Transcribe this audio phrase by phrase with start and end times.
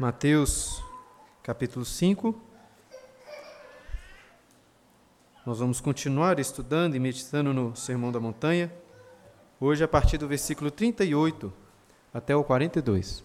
[0.00, 0.82] Mateus
[1.42, 2.34] capítulo 5.
[5.44, 8.72] Nós vamos continuar estudando e meditando no Sermão da Montanha,
[9.60, 11.52] hoje a partir do versículo 38
[12.14, 13.22] até o 42.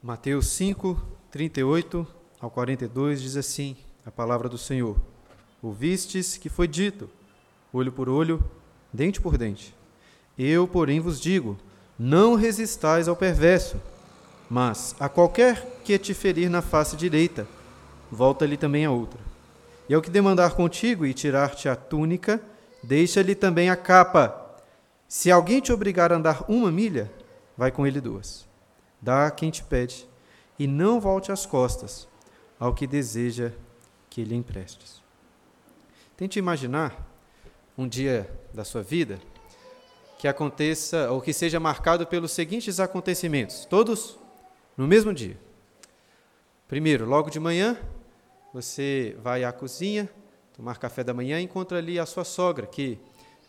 [0.00, 0.96] Mateus 5,
[1.32, 2.06] 38
[2.40, 5.13] ao 42 diz assim: a palavra do Senhor.
[5.64, 7.08] Ouvistes que foi dito:
[7.72, 8.44] olho por olho,
[8.92, 9.74] dente por dente.
[10.38, 11.56] Eu, porém, vos digo:
[11.98, 13.80] não resistais ao perverso,
[14.50, 17.48] mas a qualquer que te ferir na face direita,
[18.12, 19.18] volta-lhe também a outra.
[19.88, 22.42] E ao que demandar contigo e tirar-te a túnica,
[22.82, 24.60] deixa-lhe também a capa.
[25.08, 27.10] Se alguém te obrigar a andar uma milha,
[27.56, 28.46] vai com ele duas.
[29.00, 30.06] Dá a quem te pede,
[30.58, 32.06] e não volte as costas
[32.60, 33.50] ao que deseja
[34.10, 35.03] que lhe emprestes.
[36.16, 36.96] Tente imaginar
[37.76, 39.18] um dia da sua vida
[40.16, 44.16] que aconteça ou que seja marcado pelos seguintes acontecimentos, todos
[44.76, 45.36] no mesmo dia.
[46.68, 47.76] Primeiro, logo de manhã,
[48.52, 50.08] você vai à cozinha,
[50.56, 52.96] tomar café da manhã e encontra ali a sua sogra, que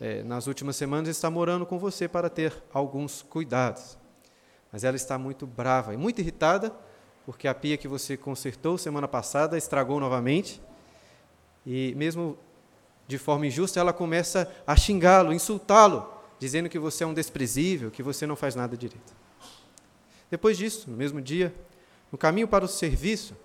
[0.00, 3.96] é, nas últimas semanas está morando com você para ter alguns cuidados.
[4.72, 6.74] Mas ela está muito brava e muito irritada,
[7.24, 10.60] porque a pia que você consertou semana passada estragou novamente.
[11.64, 12.36] E mesmo
[13.06, 18.02] de forma injusta, ela começa a xingá-lo, insultá-lo, dizendo que você é um desprezível, que
[18.02, 19.14] você não faz nada direito.
[20.30, 21.54] Depois disso, no mesmo dia,
[22.10, 23.36] no caminho para o serviço,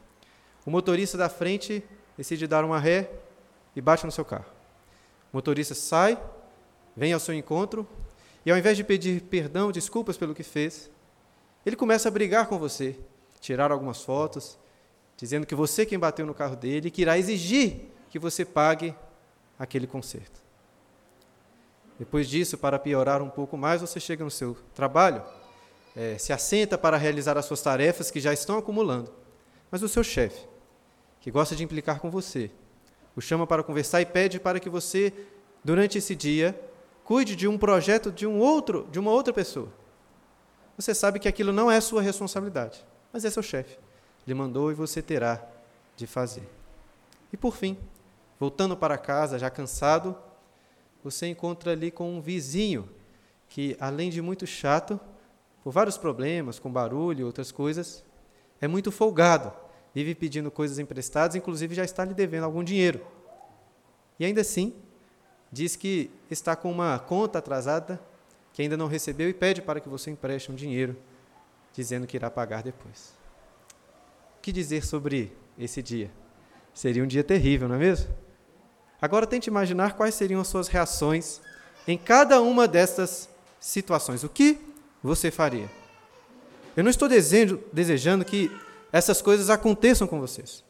[0.65, 1.83] o motorista da frente
[2.17, 3.09] decide dar uma ré
[3.75, 4.45] e bate no seu carro.
[5.31, 6.21] O motorista sai,
[6.95, 7.87] vem ao seu encontro
[8.45, 10.89] e, ao invés de pedir perdão, desculpas pelo que fez,
[11.65, 12.97] ele começa a brigar com você,
[13.39, 14.57] tirar algumas fotos,
[15.15, 18.93] dizendo que você quem bateu no carro dele que irá exigir que você pague
[19.61, 20.41] aquele conserto.
[21.99, 25.23] Depois disso, para piorar um pouco mais, você chega no seu trabalho,
[25.95, 29.13] é, se assenta para realizar as suas tarefas que já estão acumulando.
[29.69, 30.47] Mas o seu chefe,
[31.19, 32.49] que gosta de implicar com você,
[33.15, 35.13] o chama para conversar e pede para que você,
[35.63, 36.59] durante esse dia,
[37.03, 39.71] cuide de um projeto de um outro, de uma outra pessoa.
[40.75, 42.83] Você sabe que aquilo não é sua responsabilidade,
[43.13, 43.77] mas é seu chefe.
[44.25, 45.39] Ele mandou e você terá
[45.95, 46.49] de fazer.
[47.31, 47.77] E por fim,
[48.41, 50.17] Voltando para casa, já cansado,
[51.03, 52.89] você encontra ali com um vizinho
[53.47, 54.99] que, além de muito chato,
[55.63, 58.03] por vários problemas, com barulho e outras coisas,
[58.59, 59.53] é muito folgado,
[59.93, 63.05] vive pedindo coisas emprestadas, inclusive já está lhe devendo algum dinheiro.
[64.19, 64.73] E ainda assim,
[65.51, 68.01] diz que está com uma conta atrasada
[68.53, 70.97] que ainda não recebeu e pede para que você empreste um dinheiro,
[71.73, 73.13] dizendo que irá pagar depois.
[74.39, 76.09] O que dizer sobre esse dia?
[76.73, 78.30] Seria um dia terrível, não é mesmo?
[79.01, 81.41] Agora tente imaginar quais seriam as suas reações
[81.87, 83.27] em cada uma dessas
[83.59, 84.23] situações.
[84.23, 84.59] O que
[85.01, 85.69] você faria?
[86.77, 88.51] Eu não estou desejando que
[88.91, 90.63] essas coisas aconteçam com vocês.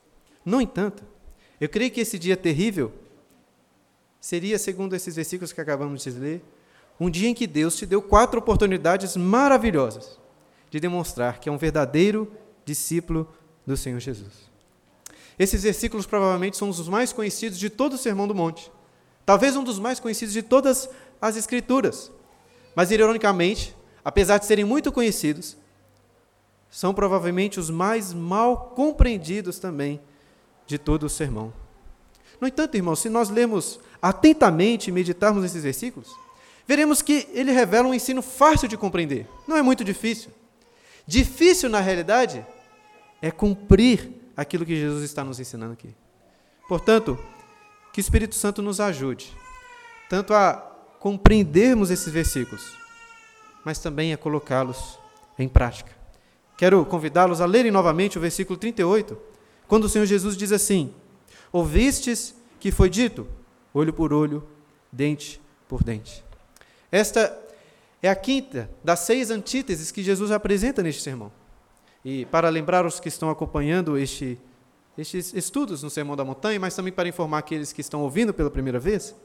[0.46, 1.03] No entanto,
[1.59, 2.92] eu creio que esse dia terrível
[4.19, 6.44] seria, segundo esses versículos que acabamos de ler,
[7.00, 10.19] um dia em que Deus te deu quatro oportunidades maravilhosas
[10.69, 12.31] de demonstrar que é um verdadeiro
[12.63, 13.28] discípulo
[13.66, 14.50] do Senhor Jesus.
[15.41, 18.72] Esses versículos provavelmente são os mais conhecidos de todo o Sermão do Monte.
[19.25, 20.88] Talvez um dos mais conhecidos de todas
[21.19, 22.12] as Escrituras.
[22.75, 23.75] Mas, ironicamente,
[24.06, 25.57] apesar de serem muito conhecidos,
[26.69, 30.00] são provavelmente os mais mal compreendidos também
[30.68, 31.51] de todo o sermão.
[32.40, 36.16] No entanto, irmãos, se nós lermos atentamente e meditarmos nesses versículos,
[36.68, 39.28] veremos que ele revela um ensino fácil de compreender.
[39.47, 40.30] Não é muito difícil.
[41.07, 42.46] Difícil, na realidade,
[43.24, 45.96] é cumprir aquilo que Jesus está nos ensinando aqui.
[46.68, 47.18] Portanto,
[47.91, 49.35] que o Espírito Santo nos ajude,
[50.09, 50.53] tanto a
[51.00, 52.78] compreendermos esses versículos,
[53.66, 55.00] mas também a colocá-los
[55.38, 55.92] em prática.
[56.57, 59.18] Quero convidá-los a lerem novamente o versículo 38,
[59.68, 60.94] quando o Senhor Jesus diz assim:
[61.51, 63.27] Ouvistes que foi dito,
[63.74, 64.48] olho por olho,
[64.92, 66.24] dente por dente.
[66.92, 67.38] Esta
[68.01, 71.31] é a quinta das seis antíteses que Jesus apresenta neste sermão.
[72.03, 74.39] E para lembrar os que estão acompanhando este,
[74.98, 78.50] estes estudos no Sermão da Montanha, mas também para informar aqueles que estão ouvindo pela
[78.50, 79.15] primeira vez,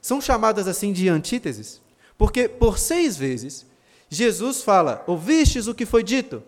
[0.00, 1.80] são chamadas assim de antíteses,
[2.16, 3.66] porque por seis vezes
[4.08, 6.42] Jesus fala: Ouvistes o que foi dito?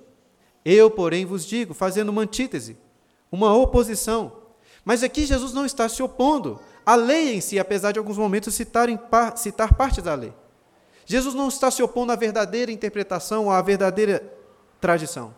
[0.64, 2.76] Eu, porém, vos digo, fazendo uma antítese,
[3.31, 4.32] uma oposição.
[4.85, 8.55] Mas aqui Jesus não está se opondo à lei em si, apesar de alguns momentos
[8.55, 8.99] citarem,
[9.37, 10.32] citar partes da lei.
[11.06, 14.23] Jesus não está se opondo à verdadeira interpretação, à verdadeira
[14.85, 15.35] tradição.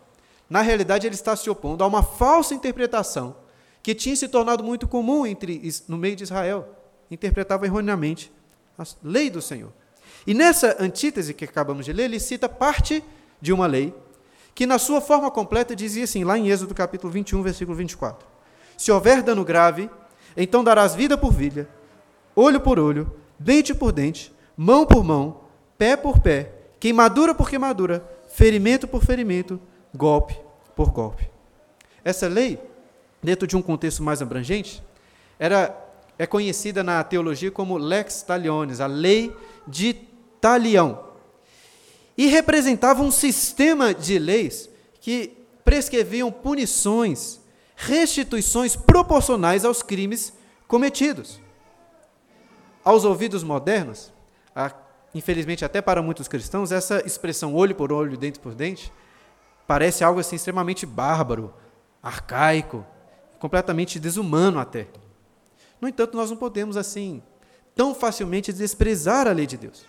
[0.50, 3.36] Na realidade, ele está se opondo a uma falsa interpretação
[3.80, 6.68] que tinha se tornado muito comum entre, no meio de Israel.
[7.08, 8.32] Interpretava erroneamente
[8.76, 9.72] a lei do Senhor.
[10.26, 13.04] E nessa antítese que acabamos de ler, ele cita parte
[13.40, 13.94] de uma lei,
[14.52, 18.26] que na sua forma completa dizia assim, lá em Êxodo capítulo 21, versículo 24:
[18.76, 19.88] Se houver dano grave,
[20.36, 21.68] então darás vida por vida,
[22.34, 25.42] olho por olho, dente por dente, mão por mão,
[25.78, 26.50] pé por pé,
[26.80, 29.58] queimadura por queimadura, ferimento por ferimento,
[29.94, 30.36] golpe
[30.76, 31.26] por golpe.
[32.04, 32.60] Essa lei,
[33.22, 34.82] dentro de um contexto mais abrangente,
[35.38, 35.74] era
[36.18, 39.34] é conhecida na teologia como lex talionis, a lei
[39.66, 39.94] de
[40.38, 41.02] talião.
[42.16, 44.68] E representava um sistema de leis
[45.00, 45.32] que
[45.64, 47.40] prescreviam punições,
[47.74, 50.34] restituições proporcionais aos crimes
[50.68, 51.40] cometidos.
[52.84, 54.12] Aos ouvidos modernos,
[54.54, 54.70] a,
[55.16, 58.92] infelizmente até para muitos cristãos, essa expressão olho por olho, dente por dente,
[59.66, 61.52] parece algo assim extremamente bárbaro,
[62.02, 62.84] arcaico,
[63.38, 64.86] completamente desumano até.
[65.80, 67.22] No entanto, nós não podemos assim
[67.74, 69.84] tão facilmente desprezar a lei de Deus.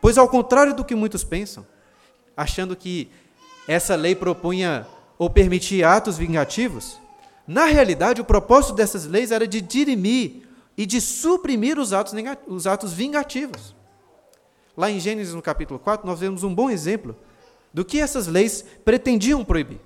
[0.00, 1.66] Pois ao contrário do que muitos pensam,
[2.36, 3.10] achando que
[3.66, 4.86] essa lei propunha
[5.18, 6.98] ou permitia atos vingativos,
[7.46, 12.14] na realidade o propósito dessas leis era de dirimir e de suprimir os atos,
[12.46, 13.74] os atos vingativos.
[14.78, 17.16] Lá em Gênesis, no capítulo 4, nós vemos um bom exemplo
[17.74, 19.80] do que essas leis pretendiam proibir.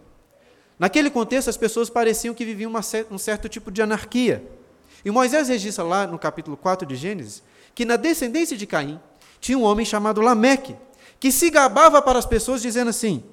[0.79, 2.71] Naquele contexto, as pessoas pareciam que viviam
[3.11, 4.47] um certo tipo de anarquia.
[5.03, 7.43] E Moisés registra lá no capítulo 4 de Gênesis
[7.75, 9.01] que na descendência de Caim
[9.41, 10.77] tinha um homem chamado Lameque,
[11.19, 13.25] que se gabava para as pessoas dizendo assim: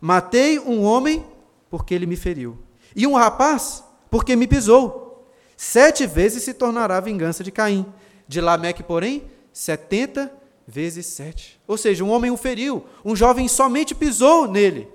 [0.00, 1.26] Matei um homem
[1.68, 2.56] porque ele me feriu,
[2.94, 5.26] e um rapaz porque me pisou.
[5.56, 7.84] Sete vezes se tornará a vingança de Caim.
[8.28, 10.32] De Lameque, porém, setenta
[10.68, 11.58] vezes sete.
[11.66, 14.86] Ou seja, um homem o feriu, um jovem somente pisou nele,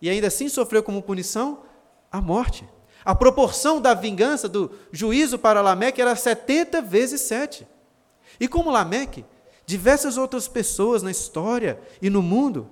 [0.00, 1.64] e ainda assim sofreu como punição
[2.10, 2.66] a morte.
[3.04, 7.66] A proporção da vingança, do juízo para Lameque era 70 vezes 7.
[8.40, 9.24] E como Lameque,
[9.66, 12.68] diversas outras pessoas na história e no mundo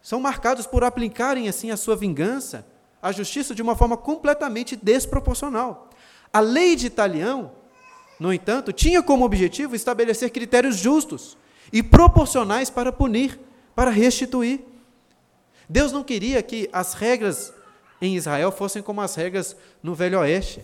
[0.00, 2.66] são marcados por aplicarem assim a sua vingança,
[3.02, 5.90] a justiça de uma forma completamente desproporcional.
[6.32, 7.52] A lei de Italião,
[8.18, 11.36] no entanto, tinha como objetivo estabelecer critérios justos
[11.72, 13.38] e proporcionais para punir,
[13.74, 14.60] para restituir.
[15.68, 17.52] Deus não queria que as regras
[18.00, 20.62] em Israel fossem como as regras no Velho Oeste,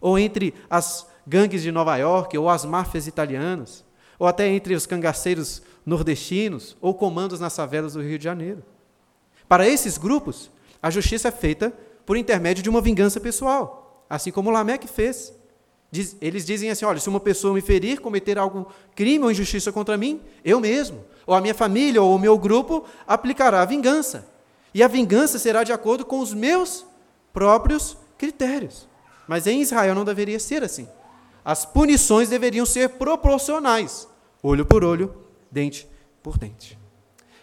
[0.00, 3.84] ou entre as gangues de Nova York, ou as máfias italianas,
[4.18, 8.64] ou até entre os cangaceiros nordestinos, ou comandos nas favelas do Rio de Janeiro.
[9.48, 10.50] Para esses grupos,
[10.82, 11.72] a justiça é feita
[12.04, 15.32] por intermédio de uma vingança pessoal assim como Lameque fez.
[15.90, 18.64] Diz, eles dizem assim: olha, se uma pessoa me ferir, cometer algum
[18.94, 22.84] crime ou injustiça contra mim, eu mesmo, ou a minha família, ou o meu grupo,
[23.06, 24.26] aplicará a vingança.
[24.74, 26.86] E a vingança será de acordo com os meus
[27.32, 28.86] próprios critérios.
[29.26, 30.86] Mas em Israel não deveria ser assim.
[31.44, 34.06] As punições deveriam ser proporcionais,
[34.42, 35.14] olho por olho,
[35.50, 35.88] dente
[36.22, 36.78] por dente.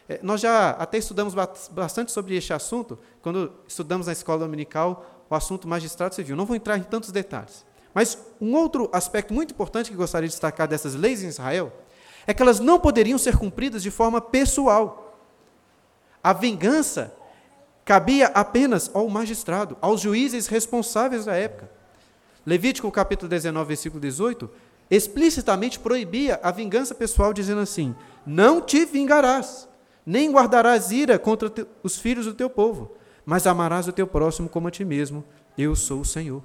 [0.07, 1.33] É, nós já até estudamos
[1.71, 6.35] bastante sobre este assunto quando estudamos na escola dominical o assunto magistrado civil.
[6.35, 7.64] Não vou entrar em tantos detalhes.
[7.95, 11.71] Mas um outro aspecto muito importante que gostaria de destacar dessas leis em Israel
[12.27, 15.17] é que elas não poderiam ser cumpridas de forma pessoal.
[16.21, 17.15] A vingança
[17.85, 21.71] cabia apenas ao magistrado, aos juízes responsáveis da época.
[22.45, 24.49] Levítico capítulo 19, versículo 18,
[24.91, 29.69] explicitamente proibia a vingança pessoal, dizendo assim: Não te vingarás,
[30.05, 31.49] nem guardarás ira contra
[31.81, 35.23] os filhos do teu povo, mas amarás o teu próximo como a ti mesmo.
[35.57, 36.43] Eu sou o Senhor.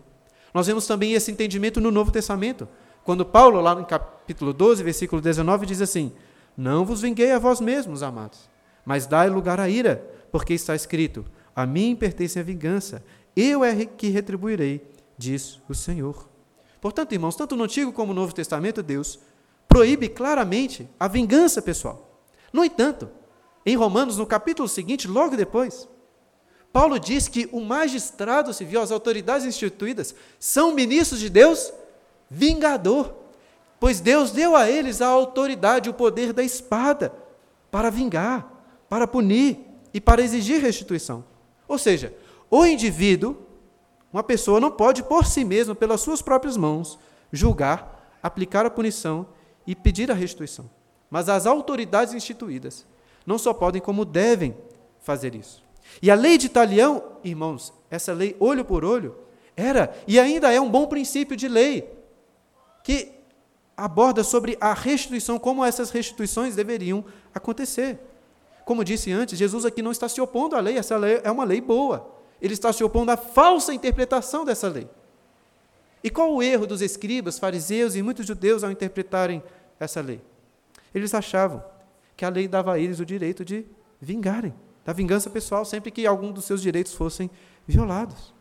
[0.53, 2.69] Nós vemos também esse entendimento no Novo Testamento,
[3.05, 6.13] quando Paulo, lá no capítulo 12, versículo 19, diz assim:
[6.57, 8.49] Não vos vinguei a vós mesmos, amados,
[8.85, 13.03] mas dai lugar à ira, porque está escrito: A mim pertence a vingança,
[13.37, 16.29] eu é que retribuirei, diz o Senhor.
[16.81, 19.19] Portanto, irmãos, tanto no Antigo como no Novo Testamento, Deus
[19.69, 22.21] proíbe claramente a vingança pessoal.
[22.53, 23.09] No entanto,
[23.65, 25.89] em Romanos, no capítulo seguinte, logo depois,
[26.73, 31.73] Paulo diz que o magistrado civil, as autoridades instituídas, são ministros de Deus
[32.31, 33.15] vingador,
[33.81, 37.13] pois Deus deu a eles a autoridade, o poder da espada
[37.71, 38.49] para vingar,
[38.89, 39.59] para punir
[39.93, 41.25] e para exigir restituição.
[41.67, 42.15] Ou seja,
[42.49, 43.37] o indivíduo,
[44.13, 46.99] uma pessoa não pode por si mesmo, pelas suas próprias mãos,
[47.33, 49.27] julgar, aplicar a punição
[49.67, 50.71] e pedir a restituição.
[51.09, 52.87] Mas as autoridades instituídas
[53.27, 54.57] não só podem, como devem
[55.01, 55.70] fazer isso.
[56.01, 59.17] E a lei de Italião, irmãos, essa lei olho por olho,
[59.57, 61.89] era e ainda é um bom princípio de lei
[62.83, 63.13] que
[63.77, 67.05] aborda sobre a restituição, como essas restituições deveriam
[67.35, 67.99] acontecer.
[68.65, 71.45] Como disse antes, Jesus aqui não está se opondo à lei, essa lei é uma
[71.45, 72.15] lei boa.
[72.41, 74.89] Ele está se opondo à falsa interpretação dessa lei.
[76.03, 79.43] E qual o erro dos escribas, fariseus e muitos judeus ao interpretarem
[79.79, 80.21] essa lei?
[80.95, 81.63] Eles achavam
[82.17, 83.67] que a lei dava a eles o direito de
[84.01, 84.55] vingarem,
[84.91, 87.31] da vingança pessoal, sempre que algum dos seus direitos fossem
[87.65, 88.35] violados.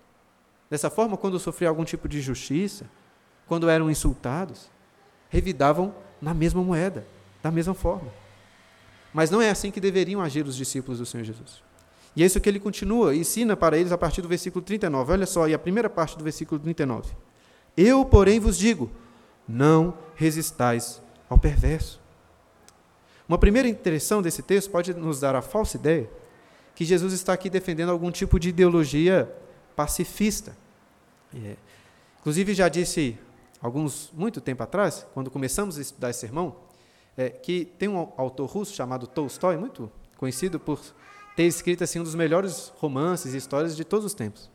[0.67, 2.89] Dessa forma, quando sofriam algum tipo de injustiça,
[3.45, 4.67] quando eram insultados,
[5.29, 7.05] revidavam na mesma moeda,
[7.43, 8.11] da mesma forma.
[9.13, 11.61] Mas não é assim que deveriam agir os discípulos do Senhor Jesus.
[12.15, 15.11] E é isso que ele continua e ensina para eles a partir do versículo 39.
[15.11, 17.11] Olha só, e a primeira parte do versículo 39.
[17.77, 18.89] Eu, porém, vos digo:
[19.47, 22.01] não resistais ao perverso.
[23.27, 26.09] Uma primeira impressão desse texto pode nos dar a falsa ideia
[26.79, 29.29] que Jesus está aqui defendendo algum tipo de ideologia
[29.75, 30.55] pacifista.
[31.35, 31.57] É.
[32.21, 33.19] Inclusive, já disse
[33.61, 36.55] alguns muito tempo atrás, quando começamos a estudar esse sermão,
[37.17, 40.79] é, que tem um autor russo chamado Tolstói, muito conhecido por
[41.35, 44.49] ter escrito assim um dos melhores romances e histórias de todos os tempos.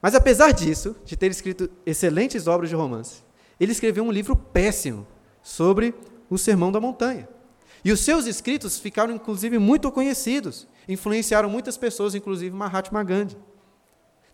[0.00, 3.24] Mas apesar disso, de ter escrito excelentes obras de romance,
[3.58, 5.04] ele escreveu um livro péssimo
[5.42, 5.96] sobre
[6.30, 7.28] o Sermão da Montanha.
[7.84, 13.36] E os seus escritos ficaram inclusive muito conhecidos, influenciaram muitas pessoas, inclusive Mahatma Gandhi.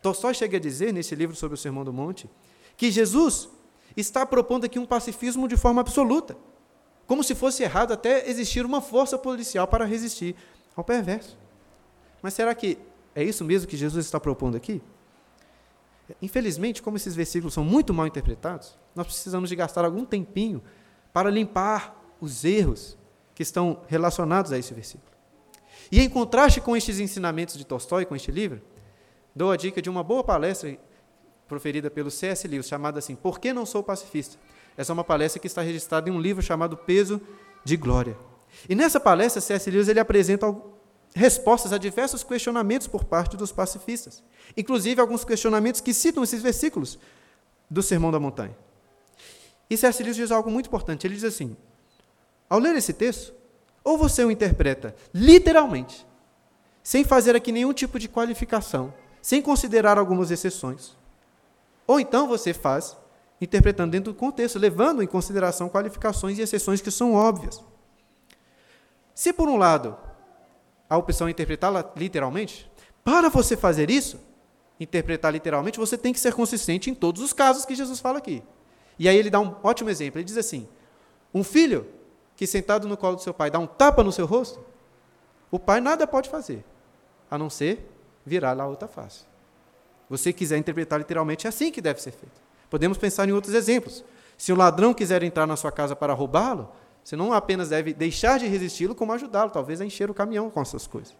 [0.00, 2.28] Tolstói chega a dizer nesse livro sobre o Sermão do Monte
[2.76, 3.49] que Jesus
[3.97, 6.37] está propondo aqui um pacifismo de forma absoluta,
[7.07, 10.37] como se fosse errado até existir uma força policial para resistir
[10.76, 11.37] ao perverso.
[12.23, 12.78] Mas será que
[13.14, 14.81] é isso mesmo que Jesus está propondo aqui?
[16.23, 20.62] Infelizmente, como esses versículos são muito mal interpretados, nós precisamos de gastar algum tempinho
[21.12, 22.97] para limpar os erros
[23.35, 25.17] que estão relacionados a esse versículo.
[25.90, 28.61] E em contraste com estes ensinamentos de Tolstói, com este livro,
[29.35, 30.78] dou a dica de uma boa palestra
[31.47, 32.47] proferida pelo C.S.
[32.47, 34.37] Lewis, chamada assim, Por que não sou pacifista?
[34.76, 37.21] Essa é uma palestra que está registrada em um livro chamado Peso
[37.64, 38.16] de Glória.
[38.68, 39.71] E nessa palestra, C.S.
[39.71, 40.54] Lewis ele apresenta
[41.14, 44.23] respostas a diversos questionamentos por parte dos pacifistas,
[44.57, 46.99] inclusive alguns questionamentos que citam esses versículos
[47.68, 48.57] do Sermão da Montanha.
[49.71, 50.02] E C.S.
[50.02, 51.07] Lewis diz algo muito importante.
[51.07, 51.57] Ele diz assim:
[52.49, 53.35] ao ler esse texto,
[53.88, 56.07] ou você o interpreta literalmente,
[56.83, 58.92] sem fazer aqui nenhum tipo de qualificação,
[59.23, 60.95] sem considerar algumas exceções.
[61.87, 62.95] Ou então você faz
[63.40, 67.64] interpretando dentro do contexto, levando em consideração qualificações e exceções que são óbvias.
[69.14, 69.97] Se, por um lado,
[70.90, 72.71] a opção é interpretá-la literalmente,
[73.02, 74.21] para você fazer isso,
[74.78, 78.42] interpretar literalmente, você tem que ser consistente em todos os casos que Jesus fala aqui.
[78.99, 80.18] E aí ele dá um ótimo exemplo.
[80.18, 80.68] Ele diz assim:
[81.33, 81.87] um filho
[82.38, 84.64] que sentado no colo do seu pai dá um tapa no seu rosto,
[85.50, 86.64] o pai nada pode fazer,
[87.28, 87.90] a não ser
[88.25, 89.25] virar lá outra face.
[90.09, 92.40] Você quiser interpretar literalmente, é assim que deve ser feito.
[92.71, 94.04] Podemos pensar em outros exemplos.
[94.37, 96.71] Se um ladrão quiser entrar na sua casa para roubá-lo,
[97.02, 100.62] você não apenas deve deixar de resisti-lo, como ajudá-lo, talvez a encher o caminhão com
[100.62, 101.16] essas coisas.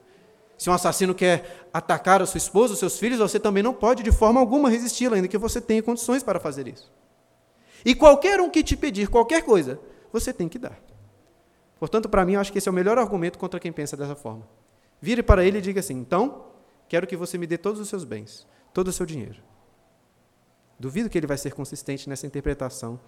[0.57, 4.05] Se um assassino quer atacar a sua esposa, os seus filhos, você também não pode
[4.05, 6.89] de forma alguma resisti-lo, ainda que você tenha condições para fazer isso.
[7.85, 9.81] E qualquer um que te pedir qualquer coisa,
[10.13, 10.88] você tem que dar.
[11.79, 14.15] Portanto, para mim, eu acho que esse é o melhor argumento contra quem pensa dessa
[14.15, 14.47] forma.
[15.01, 16.47] Vire para ele e diga assim: então,
[16.89, 19.41] quero que você me dê todos os seus bens, todo o seu dinheiro.
[20.79, 22.99] Duvido que ele vai ser consistente nessa interpretação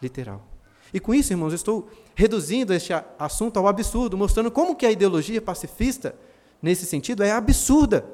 [0.00, 0.46] literal.
[0.92, 5.40] E com isso, irmãos, estou reduzindo este assunto ao absurdo, mostrando como que a ideologia
[5.40, 6.14] pacifista,
[6.62, 8.04] nesse sentido, é absurda.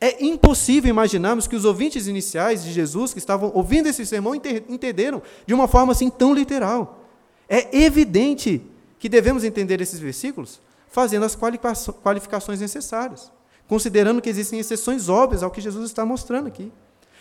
[0.00, 5.22] É impossível imaginarmos que os ouvintes iniciais de Jesus, que estavam ouvindo esse sermão, entenderam
[5.46, 7.04] de uma forma assim tão literal.
[7.48, 8.62] É evidente
[9.02, 13.32] que devemos entender esses versículos fazendo as qualificações necessárias,
[13.66, 16.72] considerando que existem exceções óbvias ao que Jesus está mostrando aqui.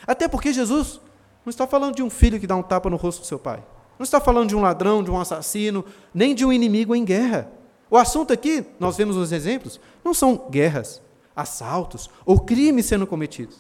[0.06, 1.02] Até porque Jesus
[1.44, 3.64] não está falando de um filho que dá um tapa no rosto do seu pai.
[3.98, 5.84] Não está falando de um ladrão, de um assassino,
[6.14, 7.52] nem de um inimigo em guerra.
[7.90, 11.02] O assunto aqui, nós vemos nos exemplos, não são guerras,
[11.36, 13.58] assaltos ou crimes sendo cometidos.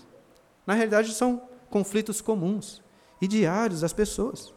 [0.68, 2.84] Na realidade, são conflitos comuns
[3.20, 4.54] e diários das pessoas.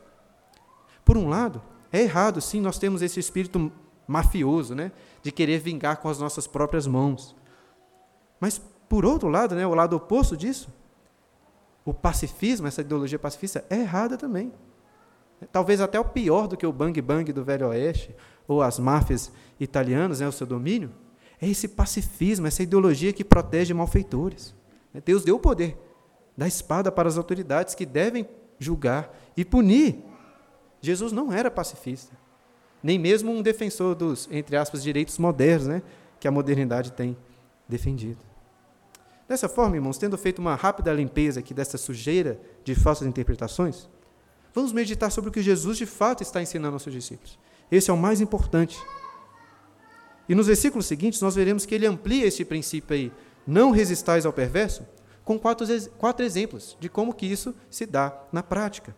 [1.02, 1.62] Por um lado,
[1.94, 3.70] é errado, sim, nós temos esse espírito
[4.06, 4.90] mafioso, né,
[5.22, 7.36] de querer vingar com as nossas próprias mãos.
[8.40, 10.68] Mas, por outro lado, né, o lado oposto disso,
[11.84, 14.52] o pacifismo, essa ideologia pacifista, é errada também.
[15.52, 18.12] Talvez até o pior do que o bang bang do Velho Oeste,
[18.48, 20.90] ou as máfias italianas, né, o seu domínio,
[21.40, 24.52] é esse pacifismo, essa ideologia que protege malfeitores.
[25.04, 25.78] Deus deu o poder
[26.36, 30.02] da espada para as autoridades que devem julgar e punir.
[30.84, 32.16] Jesus não era pacifista,
[32.82, 35.82] nem mesmo um defensor dos, entre aspas, direitos modernos, né,
[36.20, 37.16] que a modernidade tem
[37.68, 38.18] defendido.
[39.26, 43.88] Dessa forma, irmãos, tendo feito uma rápida limpeza aqui dessa sujeira de falsas interpretações,
[44.52, 47.38] vamos meditar sobre o que Jesus de fato está ensinando aos seus discípulos.
[47.70, 48.78] Esse é o mais importante.
[50.28, 53.12] E nos versículos seguintes, nós veremos que ele amplia este princípio aí,
[53.46, 54.86] não resistais ao perverso,
[55.24, 58.94] com quatro, quatro exemplos de como que isso se dá na prática.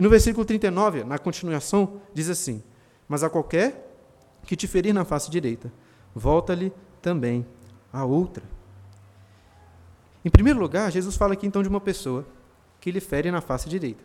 [0.00, 2.62] E no versículo 39, na continuação, diz assim:
[3.06, 3.86] Mas a qualquer
[4.44, 5.70] que te ferir na face direita,
[6.14, 7.46] volta-lhe também
[7.92, 8.42] a outra.
[10.24, 12.26] Em primeiro lugar, Jesus fala aqui então de uma pessoa
[12.80, 14.02] que lhe fere na face direita.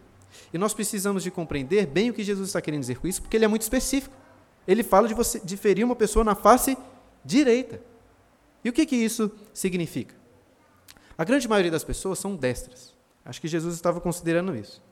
[0.54, 3.38] E nós precisamos de compreender bem o que Jesus está querendo dizer com isso, porque
[3.38, 4.14] ele é muito específico.
[4.68, 6.78] Ele fala de, você, de ferir uma pessoa na face
[7.24, 7.80] direita.
[8.66, 10.14] E o que, que isso significa?
[11.18, 12.94] A grande maioria das pessoas são destras.
[13.24, 14.84] Acho que Jesus estava considerando isso.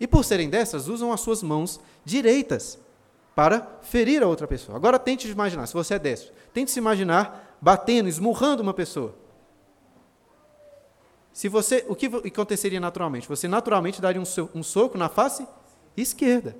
[0.00, 2.78] E por serem dessas, usam as suas mãos direitas
[3.34, 4.76] para ferir a outra pessoa.
[4.76, 9.14] Agora tente imaginar, se você é destro, tente se imaginar batendo, esmurrando uma pessoa.
[11.32, 13.28] Se você, o que aconteceria naturalmente?
[13.28, 15.46] Você naturalmente daria um, um soco na face
[15.96, 16.56] esquerda.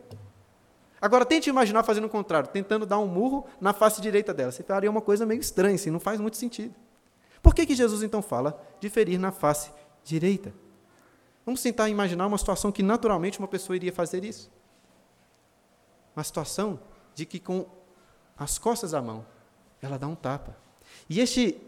[1.01, 4.53] Agora tente imaginar fazendo o contrário, tentando dar um murro na face direita dela.
[4.53, 6.75] Você faria uma coisa meio estranha, assim, não faz muito sentido.
[7.43, 9.73] Por que, que Jesus então fala de ferir na face
[10.05, 10.53] direita?
[11.45, 14.51] Vamos tentar imaginar uma situação que naturalmente uma pessoa iria fazer isso.
[16.15, 16.81] Uma situação
[17.15, 17.67] de que com
[18.37, 19.27] as costas da mão,
[19.83, 20.57] ela dá um tapa.
[21.09, 21.61] E este,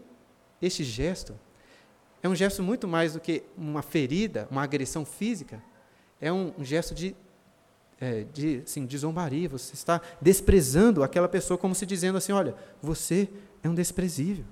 [0.61, 1.37] este gesto
[2.21, 5.61] é um gesto muito mais do que uma ferida, uma agressão física.
[6.21, 7.15] É um, um gesto de,
[7.99, 9.49] é, de, assim, de zombaria.
[9.49, 13.29] Você está desprezando aquela pessoa como se dizendo assim, olha, você
[13.61, 14.45] é um desprezível.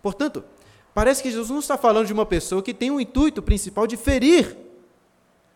[0.00, 0.44] Portanto,
[0.98, 3.86] Parece que Jesus não está falando de uma pessoa que tem o um intuito principal
[3.86, 4.56] de ferir,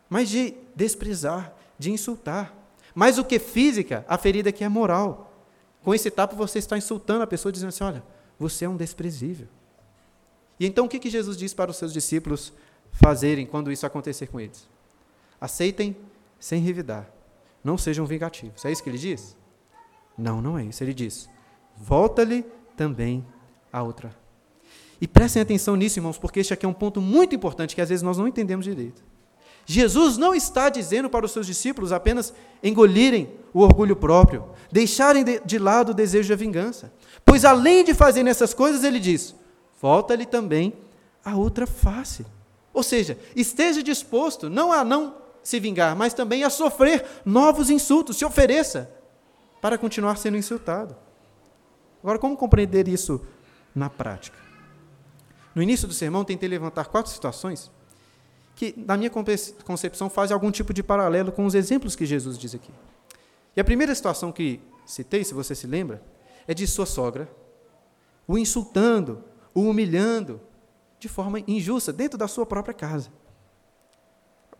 [0.08, 2.54] mas de desprezar, de insultar.
[2.94, 5.34] Mais do que física, a ferida aqui é moral.
[5.82, 8.04] Com esse tapa você está insultando a pessoa, dizendo assim: olha,
[8.38, 9.48] você é um desprezível.
[10.60, 12.52] E então o que, que Jesus diz para os seus discípulos
[12.92, 14.68] fazerem quando isso acontecer com eles?
[15.40, 15.96] Aceitem
[16.38, 17.10] sem revidar.
[17.64, 18.64] Não sejam vingativos.
[18.64, 19.36] É isso que ele diz?
[20.16, 20.84] Não, não é isso.
[20.84, 21.28] Ele diz:
[21.76, 22.44] volta-lhe
[22.76, 23.26] também
[23.72, 24.21] a outra
[25.02, 27.88] e prestem atenção nisso, irmãos, porque este aqui é um ponto muito importante que às
[27.88, 29.02] vezes nós não entendemos direito.
[29.66, 35.58] Jesus não está dizendo para os seus discípulos apenas engolirem o orgulho próprio, deixarem de,
[35.58, 36.92] lado o desejo de vingança.
[37.24, 39.34] Pois além de fazerem essas coisas, ele diz:
[39.80, 40.72] falta-lhe também
[41.24, 42.24] a outra face.
[42.72, 48.18] Ou seja, esteja disposto não a não se vingar, mas também a sofrer novos insultos,
[48.18, 48.88] se ofereça
[49.60, 50.94] para continuar sendo insultado.
[52.00, 53.20] Agora, como compreender isso
[53.74, 54.41] na prática?
[55.54, 57.70] No início do sermão, tentei levantar quatro situações
[58.54, 62.54] que, na minha concepção, fazem algum tipo de paralelo com os exemplos que Jesus diz
[62.54, 62.70] aqui.
[63.56, 66.02] E a primeira situação que citei, se você se lembra,
[66.46, 67.28] é de sua sogra,
[68.26, 69.22] o insultando,
[69.54, 70.40] o humilhando
[70.98, 73.10] de forma injusta dentro da sua própria casa.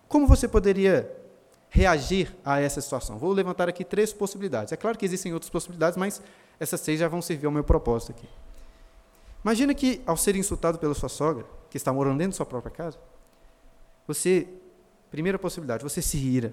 [0.09, 1.11] Como você poderia
[1.71, 3.19] reagir a essa situação?
[3.19, 4.73] Vou levantar aqui três possibilidades.
[4.73, 6.21] É claro que existem outras possibilidades, mas
[6.61, 8.29] essas seis já vão servir ao meu propósito aqui.
[9.45, 12.71] Imagina que, ao ser insultado pela sua sogra, que está morando dentro da sua própria
[12.71, 12.99] casa,
[14.07, 14.47] você,
[15.11, 16.53] primeira possibilidade, você se ira.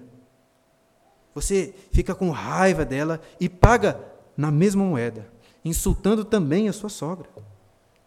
[1.34, 4.00] Você fica com raiva dela e paga
[4.36, 5.30] na mesma moeda,
[5.64, 7.28] insultando também a sua sogra.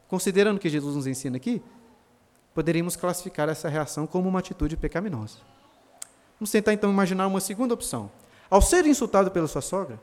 [0.08, 1.62] Considerando que Jesus nos ensina aqui,
[2.54, 5.38] poderíamos classificar essa reação como uma atitude pecaminosa.
[6.40, 8.12] Vamos tentar então imaginar uma segunda opção.
[8.50, 10.00] Ao ser insultado pela sua sogra,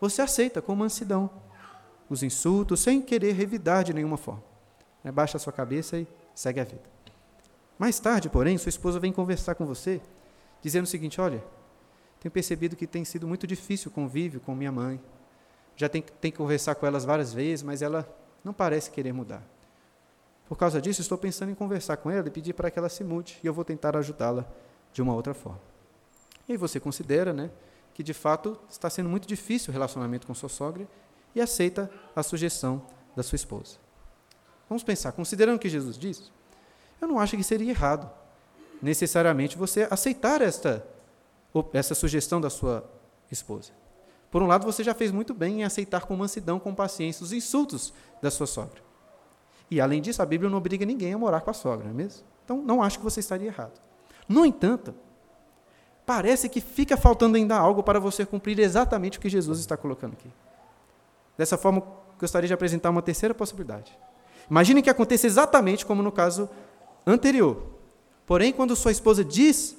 [0.00, 1.30] você aceita com mansidão
[2.08, 4.42] os insultos, sem querer revidar de nenhuma forma.
[5.02, 6.82] Né, baixa a sua cabeça e segue a vida.
[7.78, 10.00] Mais tarde, porém, sua esposa vem conversar com você,
[10.62, 11.42] dizendo o seguinte: Olha,
[12.20, 15.00] tenho percebido que tem sido muito difícil o convívio com minha mãe.
[15.76, 18.08] Já tem, tem que conversar com elas várias vezes, mas ela
[18.44, 19.42] não parece querer mudar.
[20.46, 23.02] Por causa disso, estou pensando em conversar com ela e pedir para que ela se
[23.02, 24.46] mude, e eu vou tentar ajudá-la
[24.92, 25.60] de uma outra forma.
[26.48, 27.50] E aí você considera né,
[27.94, 30.86] que, de fato, está sendo muito difícil o relacionamento com sua sogra
[31.34, 32.82] e aceita a sugestão
[33.16, 33.76] da sua esposa.
[34.68, 36.32] Vamos pensar, considerando o que Jesus diz,
[37.00, 38.10] eu não acho que seria errado
[38.80, 40.86] necessariamente você aceitar esta,
[41.72, 42.88] essa sugestão da sua
[43.30, 43.72] esposa.
[44.30, 47.32] Por um lado, você já fez muito bem em aceitar com mansidão, com paciência, os
[47.32, 48.82] insultos da sua sogra.
[49.70, 51.94] E, além disso, a Bíblia não obriga ninguém a morar com a sogra, não é
[51.94, 52.24] mesmo?
[52.44, 53.80] Então, não acho que você estaria errado.
[54.28, 54.94] No entanto,
[56.04, 60.14] parece que fica faltando ainda algo para você cumprir exatamente o que Jesus está colocando
[60.14, 60.28] aqui.
[61.36, 61.82] Dessa forma,
[62.18, 63.96] gostaria de apresentar uma terceira possibilidade.
[64.50, 66.48] Imagine que aconteça exatamente como no caso
[67.06, 67.74] anterior.
[68.26, 69.76] Porém, quando sua esposa diz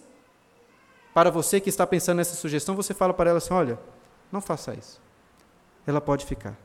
[1.13, 3.79] para você que está pensando nessa sugestão, você fala para ela assim: olha,
[4.31, 5.01] não faça isso.
[5.87, 6.57] Ela pode ficar.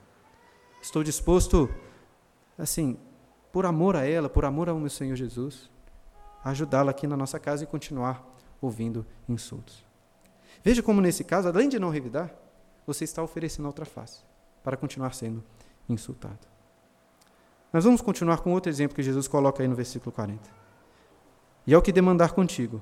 [0.83, 1.69] Estou disposto,
[2.59, 2.99] assim,
[3.53, 5.71] por amor a ela, por amor ao meu Senhor Jesus,
[6.43, 8.27] a ajudá-la aqui na nossa casa e continuar
[8.61, 9.85] ouvindo insultos.
[10.65, 12.35] Veja como, nesse caso, além de não revidar,
[12.87, 14.30] você está oferecendo outra face
[14.63, 15.43] para continuar sendo
[15.89, 16.39] insultado.
[17.73, 20.61] Mas vamos continuar com outro exemplo que Jesus coloca aí no versículo 40.
[21.67, 22.81] e ao que demandar contigo,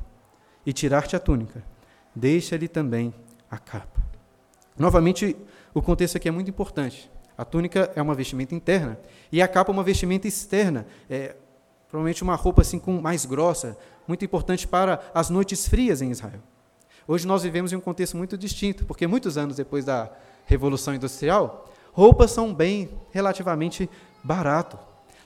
[0.64, 1.64] e tirar-te a túnica,
[2.14, 3.12] deixa-lhe também
[3.50, 4.00] a capa.
[4.78, 5.36] Novamente,
[5.74, 7.10] o contexto aqui é muito importante.
[7.36, 8.98] A túnica é uma vestimenta interna
[9.30, 10.86] e a capa é uma vestimenta externa.
[11.08, 11.36] É,
[11.88, 16.42] provavelmente uma roupa assim com mais grossa, muito importante para as noites frias em Israel.
[17.06, 20.10] Hoje nós vivemos em um contexto muito distinto, porque muitos anos depois da
[20.48, 23.88] Revolução Industrial, roupas são um bem relativamente
[24.24, 24.78] barato.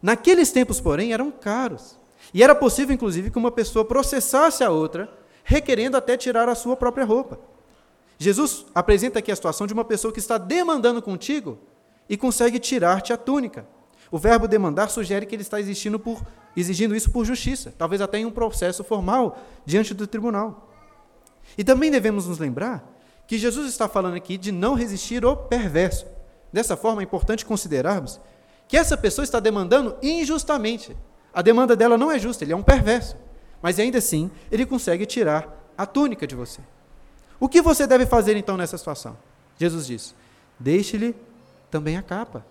[0.02, 1.96] Naqueles tempos, porém, eram caros.
[2.34, 5.08] E era possível, inclusive, que uma pessoa processasse a outra,
[5.44, 7.38] requerendo até tirar a sua própria roupa.
[8.18, 11.56] Jesus apresenta aqui a situação de uma pessoa que está demandando contigo
[12.08, 13.64] e consegue tirar-te a túnica.
[14.10, 16.20] O verbo demandar sugere que ele está exigindo, por,
[16.56, 20.68] exigindo isso por justiça, talvez até em um processo formal diante do tribunal.
[21.56, 22.92] E também devemos nos lembrar
[23.26, 26.06] que Jesus está falando aqui de não resistir ao perverso.
[26.52, 28.20] Dessa forma, é importante considerarmos
[28.68, 30.96] que essa pessoa está demandando injustamente.
[31.32, 33.16] A demanda dela não é justa, ele é um perverso.
[33.62, 36.60] Mas ainda assim, ele consegue tirar a túnica de você.
[37.38, 39.16] O que você deve fazer então nessa situação?
[39.58, 40.14] Jesus diz:
[40.58, 41.14] deixe-lhe
[41.70, 42.44] também a capa.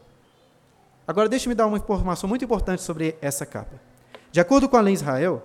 [1.08, 3.80] Agora, deixe-me dar uma informação muito importante sobre essa capa.
[4.32, 5.44] De acordo com a lei Israel,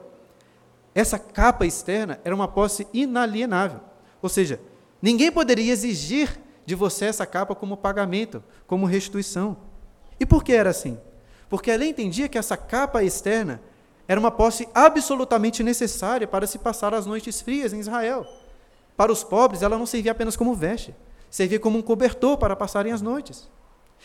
[0.95, 3.81] essa capa externa era uma posse inalienável.
[4.23, 4.61] Ou seja,
[5.01, 9.57] ninguém poderia exigir de você essa capa como pagamento, como restituição.
[10.19, 10.99] E por que era assim?
[11.49, 13.61] Porque a lei entendia que essa capa externa
[14.09, 18.27] era uma posse absolutamente necessária para se passar as noites frias em Israel.
[18.97, 20.95] Para os pobres, ela não servia apenas como veste,
[21.31, 23.49] servia como um cobertor para passarem as noites.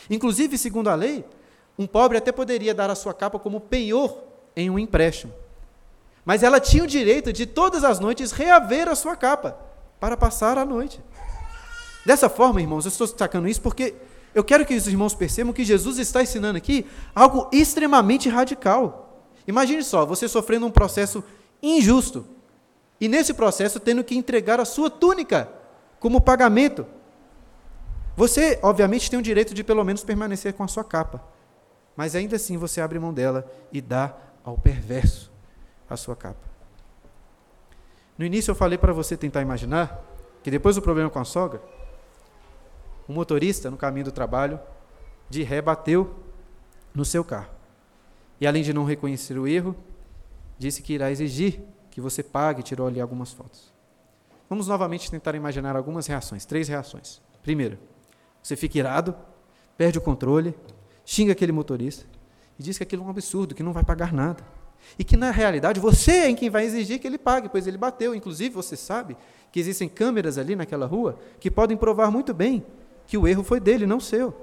[0.09, 1.25] Inclusive, segundo a lei,
[1.77, 4.23] um pobre até poderia dar a sua capa como penhor
[4.55, 5.33] em um empréstimo.
[6.23, 9.70] Mas ela tinha o direito de todas as noites reaver a sua capa
[10.01, 10.99] para passar a noite.
[12.03, 13.93] Dessa forma, irmãos, eu estou destacando isso porque
[14.33, 19.23] eu quero que os irmãos percebam que Jesus está ensinando aqui algo extremamente radical.
[19.47, 21.23] Imagine só, você sofrendo um processo
[21.61, 22.25] injusto
[22.99, 25.47] e nesse processo tendo que entregar a sua túnica
[25.99, 26.83] como pagamento.
[28.17, 31.23] Você, obviamente, tem o direito de pelo menos permanecer com a sua capa,
[31.95, 35.31] mas ainda assim você abre mão dela e dá ao perverso
[35.87, 36.50] a sua capa.
[38.21, 39.99] No início eu falei para você tentar imaginar
[40.43, 41.59] que depois do problema com a sogra,
[43.07, 44.59] o motorista, no caminho do trabalho,
[45.27, 46.13] de ré bateu
[46.93, 47.49] no seu carro.
[48.39, 49.75] E além de não reconhecer o erro,
[50.55, 53.73] disse que irá exigir que você pague tirou ali algumas fotos.
[54.47, 57.19] Vamos novamente tentar imaginar algumas reações, três reações.
[57.41, 57.79] Primeira,
[58.43, 59.15] você fica irado,
[59.75, 60.55] perde o controle,
[61.03, 62.05] xinga aquele motorista
[62.59, 64.60] e diz que aquilo é um absurdo, que não vai pagar nada.
[64.97, 68.13] E que, na realidade, você é quem vai exigir que ele pague, pois ele bateu.
[68.13, 69.15] Inclusive, você sabe
[69.51, 72.65] que existem câmeras ali naquela rua que podem provar muito bem
[73.07, 74.33] que o erro foi dele, não seu.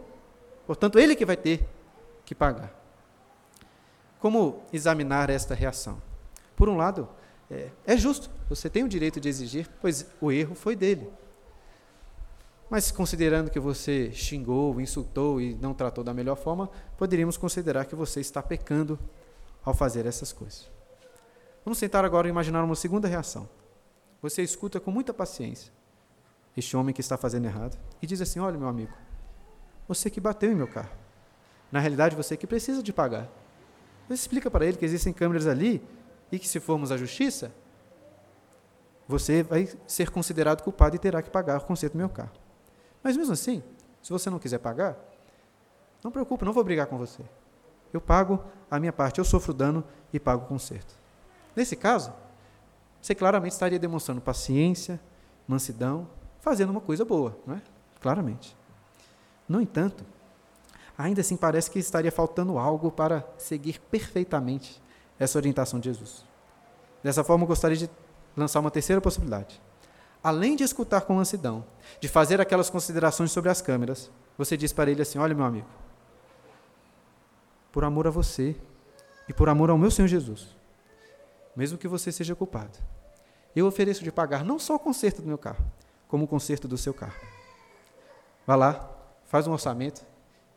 [0.66, 1.66] Portanto, ele que vai ter
[2.24, 2.74] que pagar.
[4.20, 6.02] Como examinar esta reação?
[6.54, 7.08] Por um lado,
[7.50, 11.08] é, é, justo, você tem o direito de exigir, pois o erro foi dele.
[12.68, 17.94] Mas considerando que você xingou, insultou e não tratou da melhor forma, poderíamos considerar que
[17.94, 18.98] você está pecando
[19.68, 20.70] ao fazer essas coisas.
[21.62, 23.46] Vamos tentar agora imaginar uma segunda reação.
[24.22, 25.70] Você escuta com muita paciência
[26.56, 28.94] este homem que está fazendo errado e diz assim: Olha, meu amigo,
[29.86, 30.90] você que bateu em meu carro.
[31.70, 33.28] Na realidade, você que precisa de pagar.
[34.08, 35.86] Você explica para ele que existem câmeras ali
[36.32, 37.52] e que, se formos à justiça,
[39.06, 42.32] você vai ser considerado culpado e terá que pagar o conserto do meu carro.
[43.02, 43.62] Mas mesmo assim,
[44.02, 44.96] se você não quiser pagar,
[46.02, 47.22] não preocupe, não vou brigar com você.
[47.92, 50.94] Eu pago a minha parte, eu sofro dano e pago o conserto.
[51.54, 52.12] Nesse caso,
[53.00, 55.00] você claramente estaria demonstrando paciência,
[55.46, 56.08] mansidão
[56.40, 57.62] fazendo uma coisa boa, não é?
[58.00, 58.56] Claramente.
[59.48, 60.04] No entanto,
[60.96, 64.82] ainda assim parece que estaria faltando algo para seguir perfeitamente
[65.18, 66.24] essa orientação de Jesus.
[67.02, 67.90] Dessa forma, eu gostaria de
[68.36, 69.60] lançar uma terceira possibilidade.
[70.22, 71.64] Além de escutar com mansidão,
[72.00, 75.68] de fazer aquelas considerações sobre as câmeras, você diz para ele assim: Olha, meu amigo,
[77.72, 78.56] por amor a você
[79.28, 80.56] e por amor ao meu Senhor Jesus,
[81.54, 82.78] mesmo que você seja culpado,
[83.54, 85.64] eu ofereço de pagar não só o conserto do meu carro,
[86.06, 87.20] como o conserto do seu carro.
[88.46, 88.90] Vá lá,
[89.26, 90.04] faz um orçamento,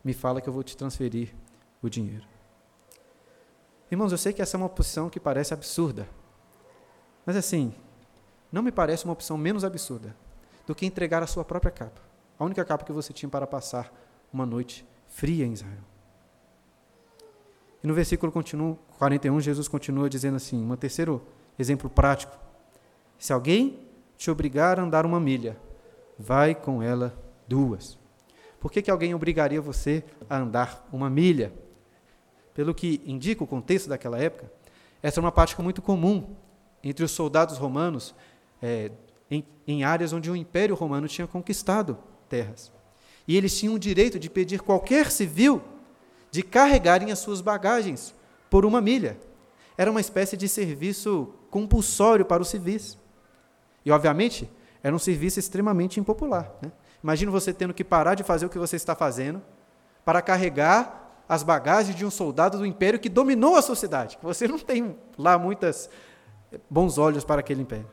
[0.03, 1.33] me fala que eu vou te transferir
[1.81, 2.25] o dinheiro.
[3.89, 6.07] Irmãos, eu sei que essa é uma opção que parece absurda,
[7.25, 7.73] mas assim,
[8.51, 10.15] não me parece uma opção menos absurda
[10.65, 12.01] do que entregar a sua própria capa,
[12.39, 13.91] a única capa que você tinha para passar
[14.31, 15.90] uma noite fria em Israel.
[17.83, 21.21] E no versículo 41, Jesus continua dizendo assim: um terceiro
[21.57, 22.37] exemplo prático.
[23.17, 23.79] Se alguém
[24.17, 25.57] te obrigar a andar uma milha,
[26.17, 27.17] vai com ela
[27.47, 27.97] duas.
[28.59, 31.51] Por que, que alguém obrigaria você a andar uma milha?
[32.53, 34.51] Pelo que indica o contexto daquela época,
[35.01, 36.35] Essa é uma prática muito comum
[36.83, 38.13] entre os soldados romanos
[38.61, 38.91] é,
[39.31, 41.97] em, em áreas onde o Império Romano tinha conquistado
[42.29, 42.71] terras.
[43.27, 45.61] E eles tinham o direito de pedir qualquer civil
[46.31, 48.15] de carregarem as suas bagagens
[48.49, 49.19] por uma milha.
[49.77, 52.97] Era uma espécie de serviço compulsório para os civis.
[53.85, 54.49] E, obviamente,
[54.81, 56.51] era um serviço extremamente impopular.
[56.61, 56.71] Né?
[57.03, 59.41] Imagina você tendo que parar de fazer o que você está fazendo
[60.05, 64.17] para carregar as bagagens de um soldado do império que dominou a sociedade.
[64.21, 65.89] Você não tem lá muitos
[66.69, 67.87] bons olhos para aquele império.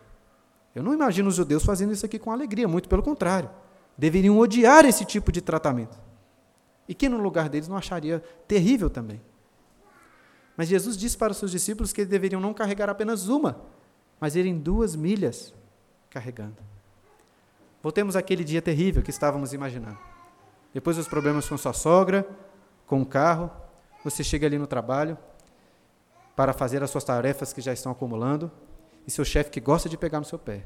[0.75, 3.51] Eu não imagino os judeus fazendo isso aqui com alegria, muito pelo contrário.
[3.97, 5.99] Deveriam odiar esse tipo de tratamento.
[6.89, 9.21] E quem no lugar deles não acharia terrível também?
[10.57, 13.61] Mas Jesus disse para os seus discípulos que eles deveriam não carregar apenas uma,
[14.19, 15.55] mas irem duas milhas
[16.11, 16.57] carregando.
[17.83, 19.99] Voltemos àquele dia terrível que estávamos imaginando.
[20.75, 22.29] Depois dos problemas com sua sogra,
[22.87, 23.51] com o carro,
[24.03, 25.17] você chega ali no trabalho
[26.35, 28.51] para fazer as suas tarefas que já estão acumulando
[29.07, 30.65] e seu chefe que gosta de pegar no seu pé.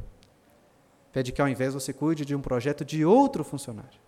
[1.12, 4.00] Pede que ao invés você cuide de um projeto de outro funcionário.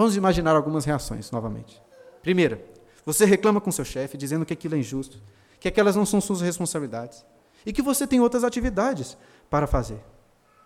[0.00, 1.78] Vamos imaginar algumas reações novamente.
[2.22, 2.64] Primeira,
[3.04, 5.20] você reclama com seu chefe dizendo que aquilo é injusto,
[5.60, 7.22] que aquelas não são suas responsabilidades
[7.66, 9.14] e que você tem outras atividades
[9.50, 10.02] para fazer.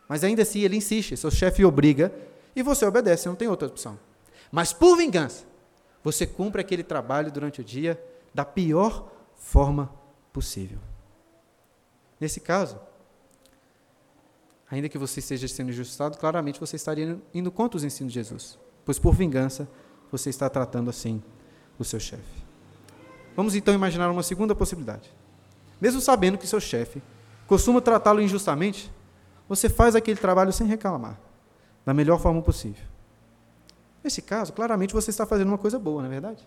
[0.08, 2.14] Mas ainda assim ele insiste, seu chefe obriga
[2.54, 3.98] e você obedece, não tem outra opção.
[4.52, 5.44] Mas por vingança,
[6.00, 8.00] você cumpre aquele trabalho durante o dia
[8.32, 9.92] da pior forma
[10.32, 10.78] possível.
[12.20, 12.78] Nesse caso,
[14.70, 18.62] ainda que você esteja sendo injustado, claramente você estaria indo contra os ensinos de Jesus,
[18.84, 19.68] pois por vingança
[20.10, 21.22] você está tratando assim
[21.78, 22.44] o seu chefe.
[23.36, 25.12] Vamos então imaginar uma segunda possibilidade.
[25.80, 27.02] Mesmo sabendo que seu chefe
[27.46, 28.90] costuma tratá-lo injustamente,
[29.48, 31.18] você faz aquele trabalho sem reclamar,
[31.84, 32.84] da melhor forma possível.
[34.02, 36.46] Nesse caso, claramente você está fazendo uma coisa boa, não é verdade?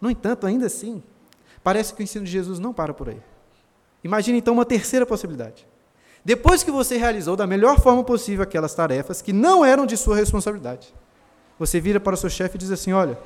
[0.00, 1.02] No entanto, ainda assim,
[1.62, 3.22] parece que o ensino de Jesus não para por aí.
[4.04, 5.66] Imagine então uma terceira possibilidade.
[6.24, 10.16] Depois que você realizou da melhor forma possível aquelas tarefas que não eram de sua
[10.16, 10.92] responsabilidade,
[11.62, 13.16] você vira para o seu chefe e diz assim: Olha,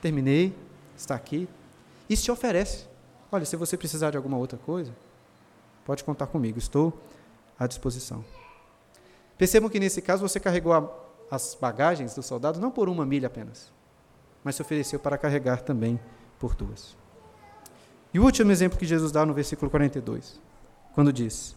[0.00, 0.54] terminei,
[0.96, 1.48] está aqui,
[2.08, 2.86] e se oferece.
[3.30, 4.92] Olha, se você precisar de alguma outra coisa,
[5.84, 6.96] pode contar comigo, estou
[7.58, 8.24] à disposição.
[9.36, 10.88] Percebam que nesse caso você carregou a,
[11.28, 13.72] as bagagens do soldado não por uma milha apenas,
[14.44, 15.98] mas se ofereceu para carregar também
[16.38, 16.96] por duas.
[18.14, 20.40] E o último exemplo que Jesus dá no versículo 42,
[20.94, 21.56] quando diz: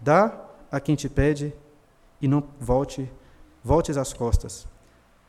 [0.00, 0.36] Dá
[0.68, 1.54] a quem te pede
[2.20, 3.08] e não volte,
[3.62, 4.66] voltes as costas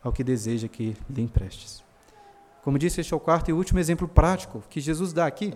[0.06, 1.84] ao que deseja que lhe emprestes.
[2.64, 5.52] Como disse, este é o quarto e último exemplo prático que Jesus dá aqui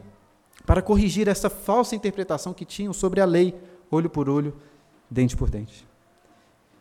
[0.66, 3.56] para corrigir essa falsa interpretação que tinham sobre a lei
[3.92, 4.56] olho por olho,
[5.10, 5.88] dente por dente.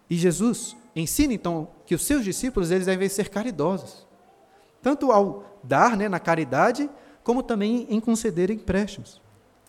[0.09, 4.07] E Jesus ensina então que os seus discípulos eles devem ser caridosos,
[4.83, 6.88] tanto ao dar, né, na caridade,
[7.22, 9.20] como também em conceder empréstimos.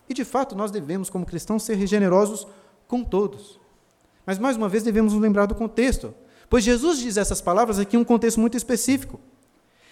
[0.08, 2.46] E de fato nós devemos, como cristãos, ser generosos
[2.88, 3.60] com todos.
[4.24, 6.14] Mas mais uma vez devemos nos lembrar do contexto,
[6.50, 9.20] pois Jesus diz essas palavras aqui em um contexto muito específico.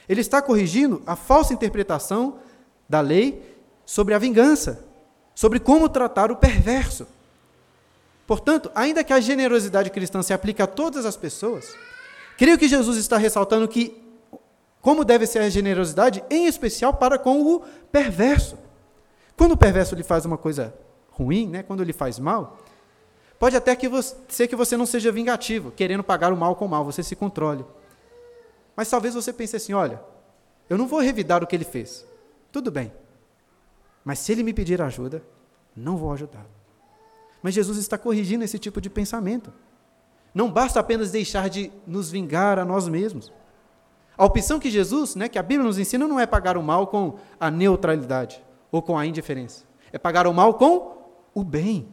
[0.09, 2.41] Ele está corrigindo a falsa interpretação
[2.89, 4.85] da lei sobre a vingança,
[5.35, 7.07] sobre como tratar o perverso.
[8.27, 11.75] Portanto, ainda que a generosidade cristã se aplique a todas as pessoas,
[12.37, 14.03] creio que Jesus está ressaltando que
[14.81, 17.61] como deve ser a generosidade, em especial para com o
[17.93, 18.59] perverso.
[19.37, 20.75] Quando o perverso lhe faz uma coisa
[21.11, 22.59] ruim, né, quando ele faz mal,
[23.39, 26.67] pode até que você, ser que você não seja vingativo, querendo pagar o mal com
[26.67, 27.65] o mal, você se controle.
[28.77, 30.01] Mas talvez você pense assim: olha,
[30.69, 32.07] eu não vou revidar o que ele fez.
[32.53, 32.93] Tudo bem.
[34.05, 35.23] Mas se ele me pedir ajuda,
[35.77, 36.47] não vou ajudar.
[37.43, 39.53] Mas Jesus está corrigindo esse tipo de pensamento.
[40.35, 43.33] Não basta apenas deixar de nos vingar a nós mesmos.
[44.17, 46.89] A opção que Jesus, né, que a Bíblia nos ensina, não é pagar o mal
[46.89, 49.65] com a neutralidade ou com a indiferença.
[49.93, 50.99] É pagar o mal com
[51.35, 51.89] o bem.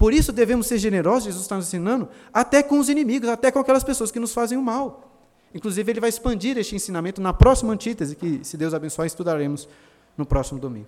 [0.00, 3.58] Por isso devemos ser generosos, Jesus está nos ensinando, até com os inimigos, até com
[3.58, 5.12] aquelas pessoas que nos fazem o mal.
[5.54, 9.68] Inclusive, ele vai expandir este ensinamento na próxima antítese, que, se Deus abençoar, estudaremos
[10.16, 10.86] no próximo domingo.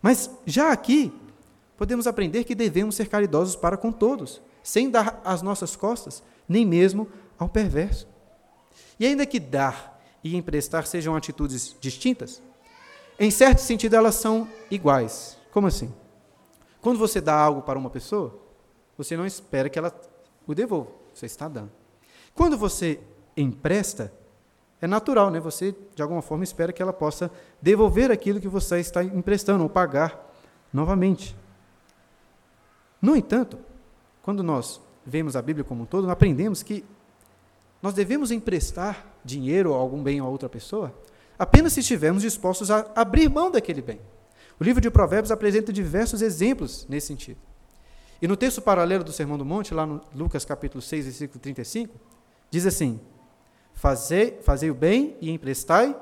[0.00, 1.12] Mas já aqui,
[1.76, 6.64] podemos aprender que devemos ser caridosos para com todos, sem dar as nossas costas, nem
[6.64, 8.06] mesmo ao perverso.
[9.00, 12.40] E ainda que dar e emprestar sejam atitudes distintas,
[13.18, 15.36] em certo sentido elas são iguais.
[15.50, 15.92] Como assim?
[16.80, 18.38] Quando você dá algo para uma pessoa,
[18.96, 19.94] você não espera que ela
[20.46, 21.70] o devolva, você está dando.
[22.34, 23.00] Quando você
[23.36, 24.12] empresta,
[24.80, 25.38] é natural, né?
[25.40, 29.68] Você de alguma forma espera que ela possa devolver aquilo que você está emprestando ou
[29.68, 30.32] pagar
[30.72, 31.36] novamente.
[33.00, 33.58] No entanto,
[34.22, 36.84] quando nós vemos a Bíblia como um todo, aprendemos que
[37.82, 40.94] nós devemos emprestar dinheiro ou algum bem a outra pessoa
[41.40, 43.98] apenas se estivermos dispostos a abrir mão daquele bem.
[44.60, 47.40] O livro de Provérbios apresenta diversos exemplos nesse sentido.
[48.20, 51.98] E no texto paralelo do Sermão do Monte, lá no Lucas capítulo 6, versículo 35,
[52.50, 53.00] diz assim:
[53.72, 55.98] Fazei, fazei o bem e emprestai,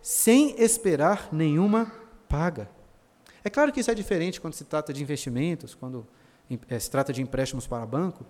[0.00, 1.92] sem esperar nenhuma
[2.26, 2.70] paga.
[3.44, 6.06] É claro que isso é diferente quando se trata de investimentos, quando
[6.70, 8.24] é, se trata de empréstimos para banco,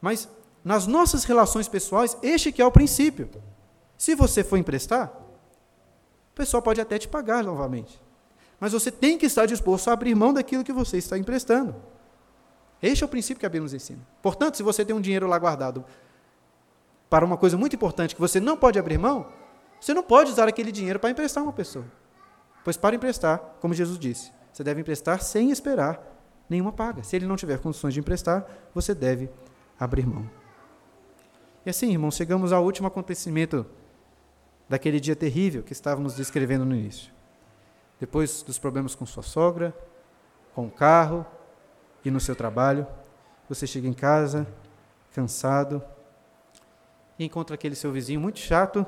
[0.00, 0.26] mas
[0.64, 3.28] nas nossas relações pessoais, este que é o princípio.
[3.98, 5.12] Se você for emprestar,
[6.32, 8.00] o pessoal pode até te pagar novamente.
[8.60, 11.74] Mas você tem que estar disposto a abrir mão daquilo que você está emprestando.
[12.82, 14.06] Este é o princípio que a Bíblia nos ensina.
[14.22, 15.84] Portanto, se você tem um dinheiro lá guardado
[17.08, 19.26] para uma coisa muito importante que você não pode abrir mão,
[19.80, 21.86] você não pode usar aquele dinheiro para emprestar uma pessoa.
[22.62, 26.00] Pois para emprestar, como Jesus disse, você deve emprestar sem esperar
[26.48, 27.02] nenhuma paga.
[27.02, 29.30] Se ele não tiver condições de emprestar, você deve
[29.78, 30.28] abrir mão.
[31.64, 33.64] E assim, irmãos, chegamos ao último acontecimento
[34.68, 37.12] daquele dia terrível que estávamos descrevendo no início.
[38.00, 39.76] Depois dos problemas com sua sogra,
[40.54, 41.26] com o carro
[42.02, 42.86] e no seu trabalho,
[43.46, 44.46] você chega em casa,
[45.14, 45.82] cansado,
[47.18, 48.86] e encontra aquele seu vizinho muito chato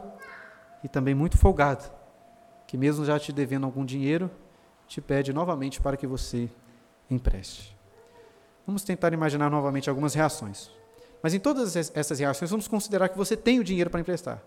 [0.83, 1.85] e também muito folgado,
[2.67, 4.31] que mesmo já te devendo algum dinheiro,
[4.89, 6.49] te pede novamente para que você
[7.11, 7.77] empreste.
[8.67, 10.71] Vamos tentar imaginar novamente algumas reações.
[11.23, 14.43] Mas em todas essas reações, vamos considerar que você tem o dinheiro para emprestar.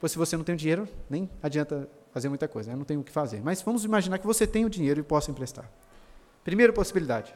[0.00, 1.88] Pois se você não tem o dinheiro, nem adianta
[2.18, 2.76] fazer muita coisa, né?
[2.76, 3.40] não tem o que fazer.
[3.42, 5.70] Mas vamos imaginar que você tem o dinheiro e possa emprestar.
[6.44, 7.32] Primeira possibilidade: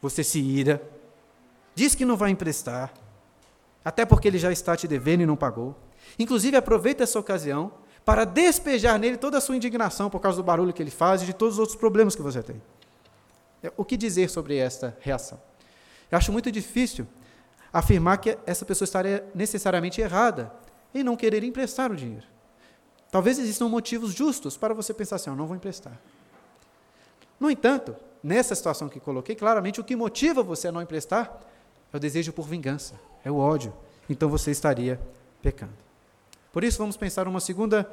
[0.00, 0.82] você se ira,
[1.74, 2.92] diz que não vai emprestar,
[3.84, 5.76] até porque ele já está te devendo e não pagou.
[6.18, 7.72] Inclusive, aproveita essa ocasião
[8.04, 11.26] para despejar nele toda a sua indignação por causa do barulho que ele faz e
[11.26, 12.60] de todos os outros problemas que você tem.
[13.62, 15.40] É, o que dizer sobre esta reação?
[16.10, 17.06] Eu acho muito difícil
[17.72, 20.52] afirmar que essa pessoa estaria necessariamente errada
[20.94, 22.33] em não querer emprestar o dinheiro.
[23.14, 25.96] Talvez existam motivos justos para você pensar assim: eu não vou emprestar.
[27.38, 31.38] No entanto, nessa situação que coloquei, claramente o que motiva você a não emprestar
[31.92, 33.72] é o desejo por vingança, é o ódio.
[34.10, 35.00] Então você estaria
[35.40, 35.74] pecando.
[36.52, 37.88] Por isso, vamos pensar uma segunda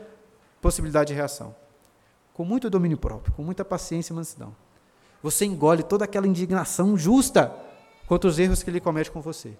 [0.60, 1.56] possibilidade de reação.
[2.34, 4.56] Com muito domínio próprio, com muita paciência e mansidão.
[5.22, 7.56] Você engole toda aquela indignação justa
[8.08, 9.56] contra os erros que ele comete com você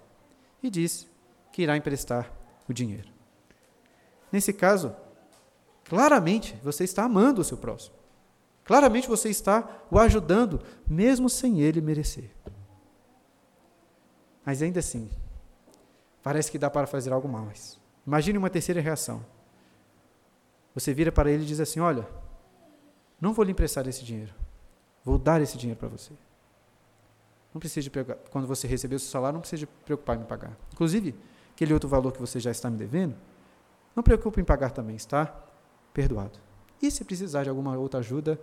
[0.60, 1.06] e diz
[1.52, 2.32] que irá emprestar
[2.68, 3.08] o dinheiro.
[4.32, 4.92] Nesse caso,
[5.92, 7.94] claramente você está amando o seu próximo.
[8.64, 12.30] Claramente você está o ajudando, mesmo sem ele merecer.
[14.42, 15.10] Mas ainda assim,
[16.22, 17.78] parece que dá para fazer algo mais.
[18.06, 19.22] Imagine uma terceira reação.
[20.74, 22.08] Você vira para ele e diz assim: Olha,
[23.20, 24.32] não vou lhe emprestar esse dinheiro.
[25.04, 26.14] Vou dar esse dinheiro para você.
[27.52, 27.90] Não precisa.
[28.30, 30.56] Quando você receber o seu salário, não precisa preocupar em pagar.
[30.72, 31.14] Inclusive,
[31.52, 33.14] aquele outro valor que você já está me devendo,
[33.94, 35.51] não preocupe em pagar também, está
[35.92, 36.38] perdoado.
[36.80, 38.40] E se precisar de alguma outra ajuda,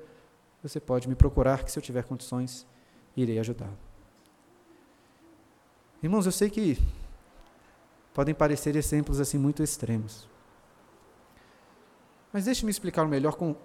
[0.64, 2.66] você pode me procurar, que se eu tiver condições,
[3.16, 3.78] irei ajudá-lo.
[6.02, 6.78] Irmãos, eu sei que
[8.14, 10.28] podem parecer exemplos assim muito extremos.
[12.32, 13.56] Mas deixe-me explicar melhor com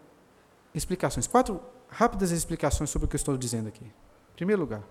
[0.74, 1.26] explicações.
[1.26, 3.84] Quatro rápidas explicações sobre o que eu estou dizendo aqui.
[3.84, 4.82] Em primeiro lugar,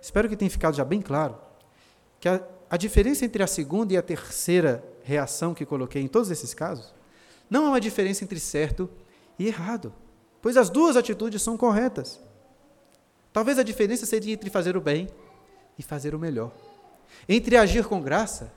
[0.00, 1.38] espero que tenha ficado já bem claro
[2.18, 6.30] que a, a diferença entre a segunda e a terceira reação que coloquei em todos
[6.30, 6.92] esses casos
[7.52, 8.88] não é uma diferença entre certo
[9.38, 9.92] e errado,
[10.40, 12.18] pois as duas atitudes são corretas.
[13.30, 15.06] Talvez a diferença seja entre fazer o bem
[15.78, 16.50] e fazer o melhor,
[17.28, 18.50] entre agir com graça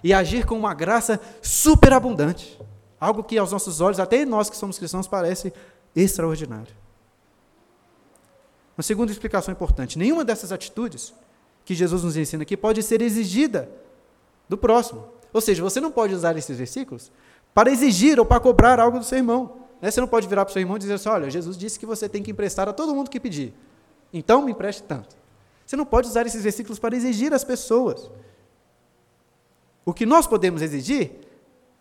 [0.00, 2.56] e agir com uma graça superabundante,
[3.00, 5.52] algo que aos nossos olhos, até nós que somos cristãos, parece
[5.96, 6.72] extraordinário.
[8.78, 11.12] Uma segunda explicação importante: nenhuma dessas atitudes
[11.64, 13.68] que Jesus nos ensina aqui pode ser exigida
[14.48, 15.04] do próximo.
[15.32, 17.10] Ou seja, você não pode usar esses versículos
[17.56, 19.56] para exigir ou para cobrar algo do seu irmão.
[19.80, 19.90] Né?
[19.90, 21.86] Você não pode virar para o seu irmão e dizer assim: olha, Jesus disse que
[21.86, 23.54] você tem que emprestar a todo mundo que pedir.
[24.12, 25.16] Então me empreste tanto.
[25.64, 28.10] Você não pode usar esses versículos para exigir as pessoas.
[29.86, 31.12] O que nós podemos exigir,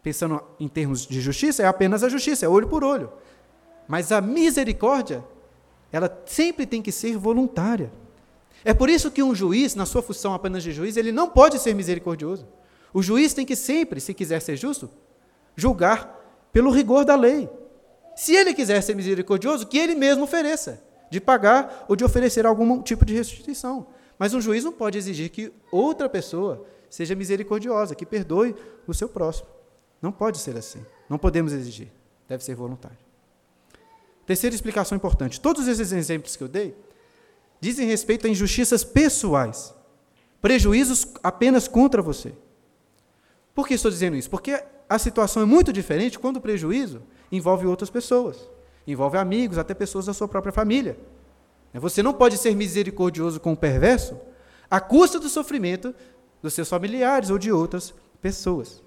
[0.01, 3.11] pensando em termos de justiça, é apenas a justiça, é olho por olho.
[3.85, 5.25] Mas a misericórdia,
[5.91, 7.91] ela sempre tem que ser voluntária.
[8.63, 11.59] É por isso que um juiz, na sua função apenas de juiz, ele não pode
[11.59, 12.47] ser misericordioso.
[12.93, 14.89] O juiz tem que sempre, se quiser ser justo,
[15.55, 16.13] julgar
[16.51, 17.49] pelo rigor da lei.
[18.15, 22.81] Se ele quiser ser misericordioso, que ele mesmo ofereça, de pagar ou de oferecer algum
[22.81, 23.87] tipo de restituição.
[24.17, 28.55] Mas um juiz não pode exigir que outra pessoa seja misericordiosa, que perdoe
[28.87, 29.49] o seu próximo.
[30.01, 30.85] Não pode ser assim.
[31.09, 31.89] Não podemos exigir.
[32.27, 32.97] Deve ser voluntário.
[34.25, 36.75] Terceira explicação importante: todos esses exemplos que eu dei
[37.59, 39.73] dizem respeito a injustiças pessoais,
[40.41, 42.33] prejuízos apenas contra você.
[43.53, 44.29] Por que estou dizendo isso?
[44.29, 48.49] Porque a situação é muito diferente quando o prejuízo envolve outras pessoas.
[48.87, 50.95] envolve amigos, até pessoas da sua própria família.
[51.73, 54.15] Você não pode ser misericordioso com o perverso
[54.69, 55.93] à custa do sofrimento
[56.41, 58.83] dos seus familiares ou de outras pessoas.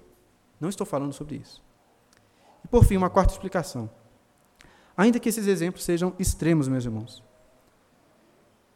[0.59, 1.61] Não estou falando sobre isso.
[2.63, 3.89] E por fim, uma quarta explicação.
[4.95, 7.23] Ainda que esses exemplos sejam extremos, meus irmãos,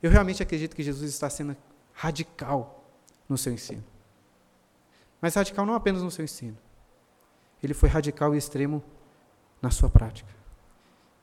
[0.01, 1.55] eu realmente acredito que Jesus está sendo
[1.93, 2.86] radical
[3.28, 3.84] no seu ensino.
[5.21, 6.57] Mas radical não apenas no seu ensino.
[7.64, 8.84] Ele foi radical e extremo
[9.61, 10.30] na sua prática.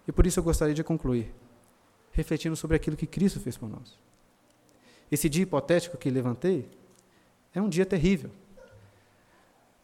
[0.08, 1.32] E por isso eu gostaria de concluir,
[2.10, 3.98] refletindo sobre aquilo que Cristo fez por nós.
[5.12, 6.68] Esse dia hipotético que levantei
[7.54, 8.30] é um dia terrível.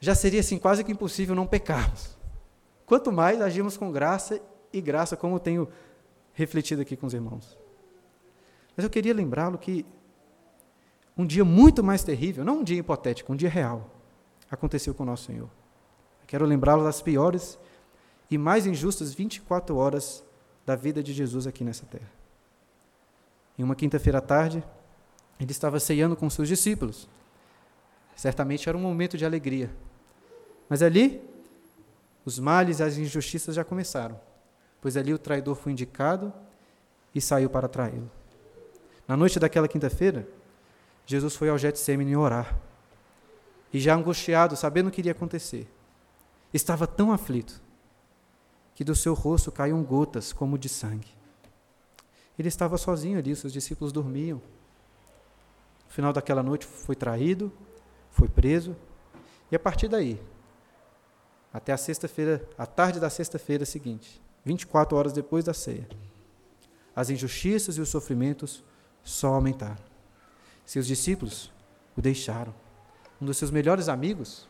[0.00, 2.16] Já seria assim quase que impossível não pecarmos.
[2.86, 4.40] Quanto mais agimos com graça
[4.72, 5.68] e graça, como tenho
[6.32, 7.58] refletido aqui com os irmãos.
[8.76, 9.84] Mas eu queria lembrá-lo que
[11.16, 13.90] um dia muito mais terrível, não um dia hipotético, um dia real,
[14.50, 15.48] aconteceu com o nosso Senhor.
[16.26, 17.58] Quero lembrá-lo das piores
[18.30, 20.24] e mais injustas 24 horas
[20.64, 22.10] da vida de Jesus aqui nessa terra.
[23.58, 24.62] Em uma quinta-feira à tarde,
[25.38, 27.08] ele estava ceando com seus discípulos.
[28.14, 29.70] Certamente era um momento de alegria.
[30.68, 31.22] Mas ali,
[32.24, 34.20] os males e as injustiças já começaram,
[34.80, 36.32] pois ali o traidor foi indicado
[37.14, 38.10] e saiu para traí-lo.
[39.06, 40.26] Na noite daquela quinta-feira,
[41.06, 42.58] Jesus foi ao Getsemane orar.
[43.72, 45.68] E já angustiado, sabendo o que iria acontecer,
[46.56, 47.62] estava tão aflito
[48.74, 51.08] que do seu rosto caíam gotas como de sangue.
[52.38, 54.40] Ele estava sozinho ali, seus discípulos dormiam.
[55.86, 57.52] No final daquela noite foi traído,
[58.10, 58.76] foi preso,
[59.50, 60.20] e a partir daí,
[61.52, 65.88] até a sexta-feira, a tarde da sexta-feira seguinte, 24 horas depois da ceia,
[66.94, 68.62] as injustiças e os sofrimentos
[69.02, 69.82] só aumentaram.
[70.64, 71.50] Seus discípulos
[71.96, 72.54] o deixaram.
[73.20, 74.48] Um dos seus melhores amigos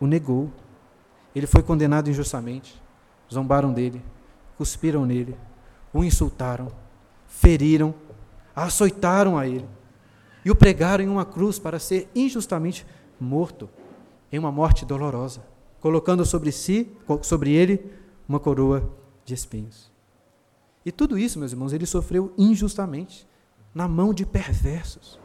[0.00, 0.50] o negou.
[1.36, 2.80] Ele foi condenado injustamente
[3.30, 4.02] zombaram dele,
[4.56, 5.36] cuspiram nele,
[5.92, 6.72] o insultaram,
[7.26, 7.94] feriram,
[8.54, 9.68] açoitaram a ele
[10.46, 12.86] e o pregaram em uma cruz para ser injustamente
[13.20, 13.68] morto,
[14.32, 15.44] em uma morte dolorosa,
[15.78, 17.92] colocando sobre si, sobre ele,
[18.26, 18.90] uma coroa
[19.22, 19.92] de espinhos.
[20.86, 23.28] E tudo isso, meus irmãos, ele sofreu injustamente,
[23.74, 25.20] na mão de perversos.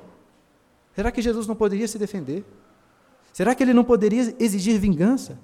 [0.93, 2.43] Será que Jesus não poderia se defender?
[3.31, 5.39] Será que ele não poderia exigir vingança?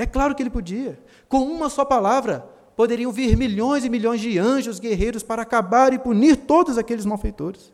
[0.00, 0.98] É claro que ele podia.
[1.28, 5.98] Com uma só palavra, poderiam vir milhões e milhões de anjos guerreiros para acabar e
[5.98, 7.70] punir todos aqueles malfeitores.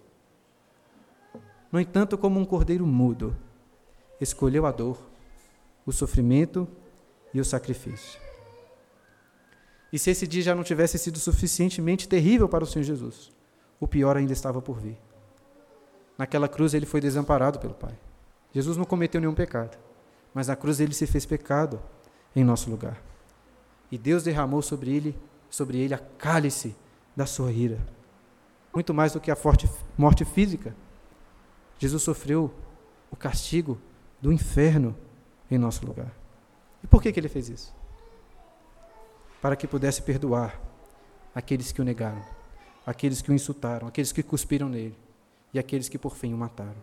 [1.71, 3.37] No entanto, como um cordeiro mudo,
[4.21, 4.99] escolheu a dor,
[5.87, 6.67] o sofrimento
[7.33, 8.21] e o sacrifício.
[9.93, 13.31] E se esse dia já não tivesse sido suficientemente terrível para o Senhor Jesus,
[13.79, 14.99] o pior ainda estava por vir.
[16.19, 17.97] Naquela cruz ele foi desamparado pelo Pai.
[18.53, 19.79] Jesus não cometeu nenhum pecado,
[20.35, 21.81] mas na cruz ele se fez pecado
[22.37, 23.03] em nosso lugar.
[23.91, 25.19] E Deus derramou sobre ele,
[25.49, 26.77] sobre ele a cálice
[27.17, 27.79] da sua ira.
[28.75, 30.77] Muito mais do que a forte morte física.
[31.79, 32.53] Jesus sofreu
[33.11, 33.79] o castigo
[34.21, 34.95] do inferno
[35.51, 36.13] em nosso lugar.
[36.85, 37.75] E por que, que ele fez isso?
[39.41, 40.61] Para que pudesse perdoar
[41.35, 42.23] aqueles que o negaram,
[42.85, 44.97] aqueles que o insultaram, aqueles que cuspiram nele
[45.55, 46.77] e aqueles que por fim o mataram.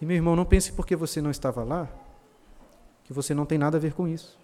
[0.00, 1.88] E meu irmão, não pense porque você não estava lá,
[3.04, 4.38] que você não tem nada a ver com isso.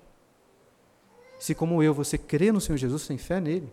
[1.39, 3.73] Se, como eu, você crê no Senhor Jesus, tem fé nele,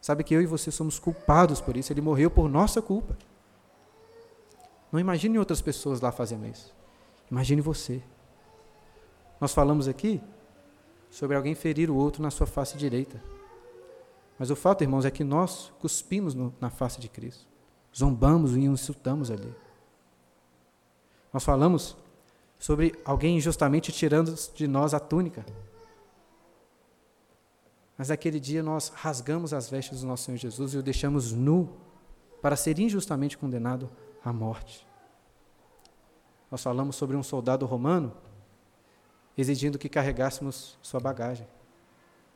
[0.00, 3.16] sabe que eu e você somos culpados por isso, ele morreu por nossa culpa.
[4.90, 6.74] Não imagine outras pessoas lá fazendo isso.
[7.30, 8.02] Imagine você.
[9.40, 10.20] Nós falamos aqui
[11.10, 13.22] sobre alguém ferir o outro na sua face direita.
[14.38, 17.46] Mas o fato, irmãos, é que nós cuspimos no, na face de Cristo.
[17.96, 19.54] Zombamos e insultamos ali.
[21.32, 21.96] Nós falamos
[22.58, 25.44] sobre alguém injustamente tirando de nós a túnica.
[27.96, 31.76] Mas naquele dia nós rasgamos as vestes do nosso Senhor Jesus e o deixamos nu
[32.42, 33.90] para ser injustamente condenado
[34.24, 34.86] à morte.
[36.50, 38.12] Nós falamos sobre um soldado romano
[39.36, 41.46] exigindo que carregássemos sua bagagem.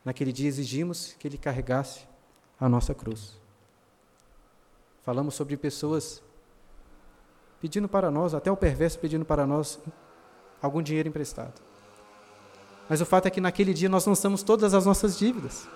[0.04, 2.06] Naquele dia exigimos que ele carregasse
[2.58, 3.38] a nossa cruz.
[5.02, 6.22] Falamos sobre pessoas
[7.60, 9.78] pedindo para nós, até o perverso pedindo para nós
[10.60, 11.54] algum dinheiro emprestado.
[12.88, 15.68] Mas o fato é que naquele dia nós lançamos todas as nossas dívidas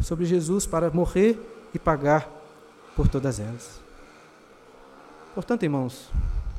[0.00, 1.38] sobre Jesus para morrer
[1.74, 2.28] e pagar
[2.96, 3.80] por todas elas.
[5.34, 6.10] Portanto, irmãos,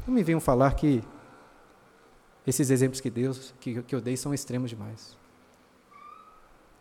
[0.05, 1.03] não me venham falar que
[2.45, 5.18] esses exemplos que Deus que, que eu dei são extremos demais.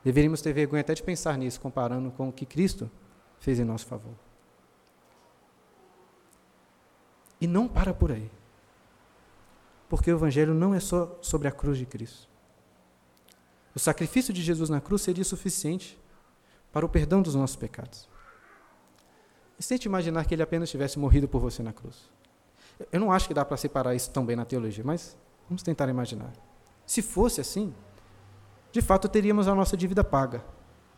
[0.04, 2.90] Deveríamos ter vergonha até de pensar nisso, comparando com o que Cristo
[3.40, 4.14] fez em nosso favor.
[7.40, 8.30] E não para por aí.
[9.88, 12.28] Porque o Evangelho não é só sobre a cruz de Cristo.
[13.74, 15.98] O sacrifício de Jesus na cruz seria suficiente
[16.72, 18.08] para o perdão dos nossos pecados.
[19.58, 22.10] E tente imaginar que ele apenas tivesse morrido por você na cruz.
[22.92, 25.16] Eu não acho que dá para separar isso tão bem na teologia, mas
[25.48, 26.32] vamos tentar imaginar.
[26.86, 27.74] Se fosse assim,
[28.70, 30.44] de fato teríamos a nossa dívida paga,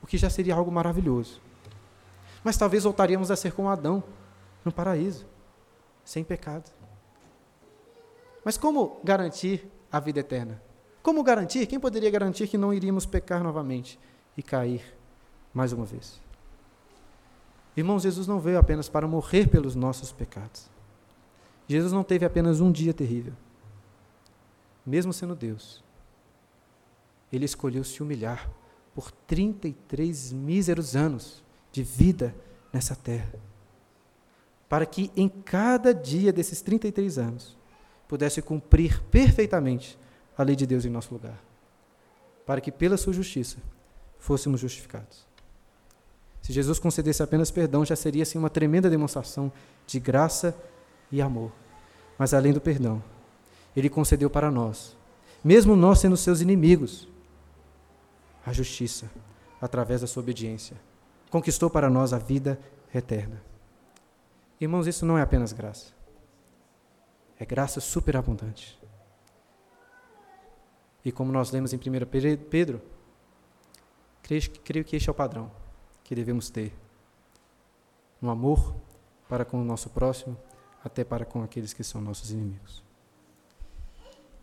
[0.02, 1.40] o que já seria algo maravilhoso.
[2.44, 4.02] Mas talvez voltaríamos a ser como Adão,
[4.64, 5.26] no paraíso,
[6.04, 6.70] sem pecado.
[8.50, 10.60] Mas como garantir a vida eterna?
[11.04, 11.68] Como garantir?
[11.68, 13.96] Quem poderia garantir que não iríamos pecar novamente
[14.36, 14.82] e cair
[15.54, 16.20] mais uma vez?
[17.76, 20.68] Irmãos, Jesus não veio apenas para morrer pelos nossos pecados.
[21.68, 23.34] Jesus não teve apenas um dia terrível.
[24.84, 25.84] Mesmo sendo Deus,
[27.32, 28.50] ele escolheu se humilhar
[28.92, 32.34] por 33 míseros anos de vida
[32.72, 33.32] nessa terra.
[34.68, 37.59] Para que em cada dia desses 33 anos
[38.10, 39.96] pudesse cumprir perfeitamente
[40.36, 41.40] a lei de Deus em nosso lugar.
[42.44, 43.58] Para que pela sua justiça
[44.18, 45.24] fôssemos justificados.
[46.42, 49.52] Se Jesus concedesse apenas perdão, já seria assim uma tremenda demonstração
[49.86, 50.56] de graça
[51.12, 51.52] e amor.
[52.18, 53.00] Mas além do perdão,
[53.76, 54.96] ele concedeu para nós,
[55.44, 57.06] mesmo nós sendo seus inimigos,
[58.44, 59.08] a justiça
[59.60, 60.76] através da sua obediência.
[61.30, 62.58] Conquistou para nós a vida
[62.92, 63.40] eterna.
[64.60, 65.99] Irmãos, isso não é apenas graça.
[67.40, 68.78] É graça superabundante.
[71.02, 71.80] E como nós lemos em 1
[72.50, 72.82] Pedro,
[74.22, 75.50] creio que este é o padrão
[76.04, 76.70] que devemos ter
[78.20, 78.76] no amor
[79.26, 80.36] para com o nosso próximo,
[80.84, 82.84] até para com aqueles que são nossos inimigos.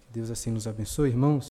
[0.08, 1.48] Que Deus assim nos abençoe, irmãos.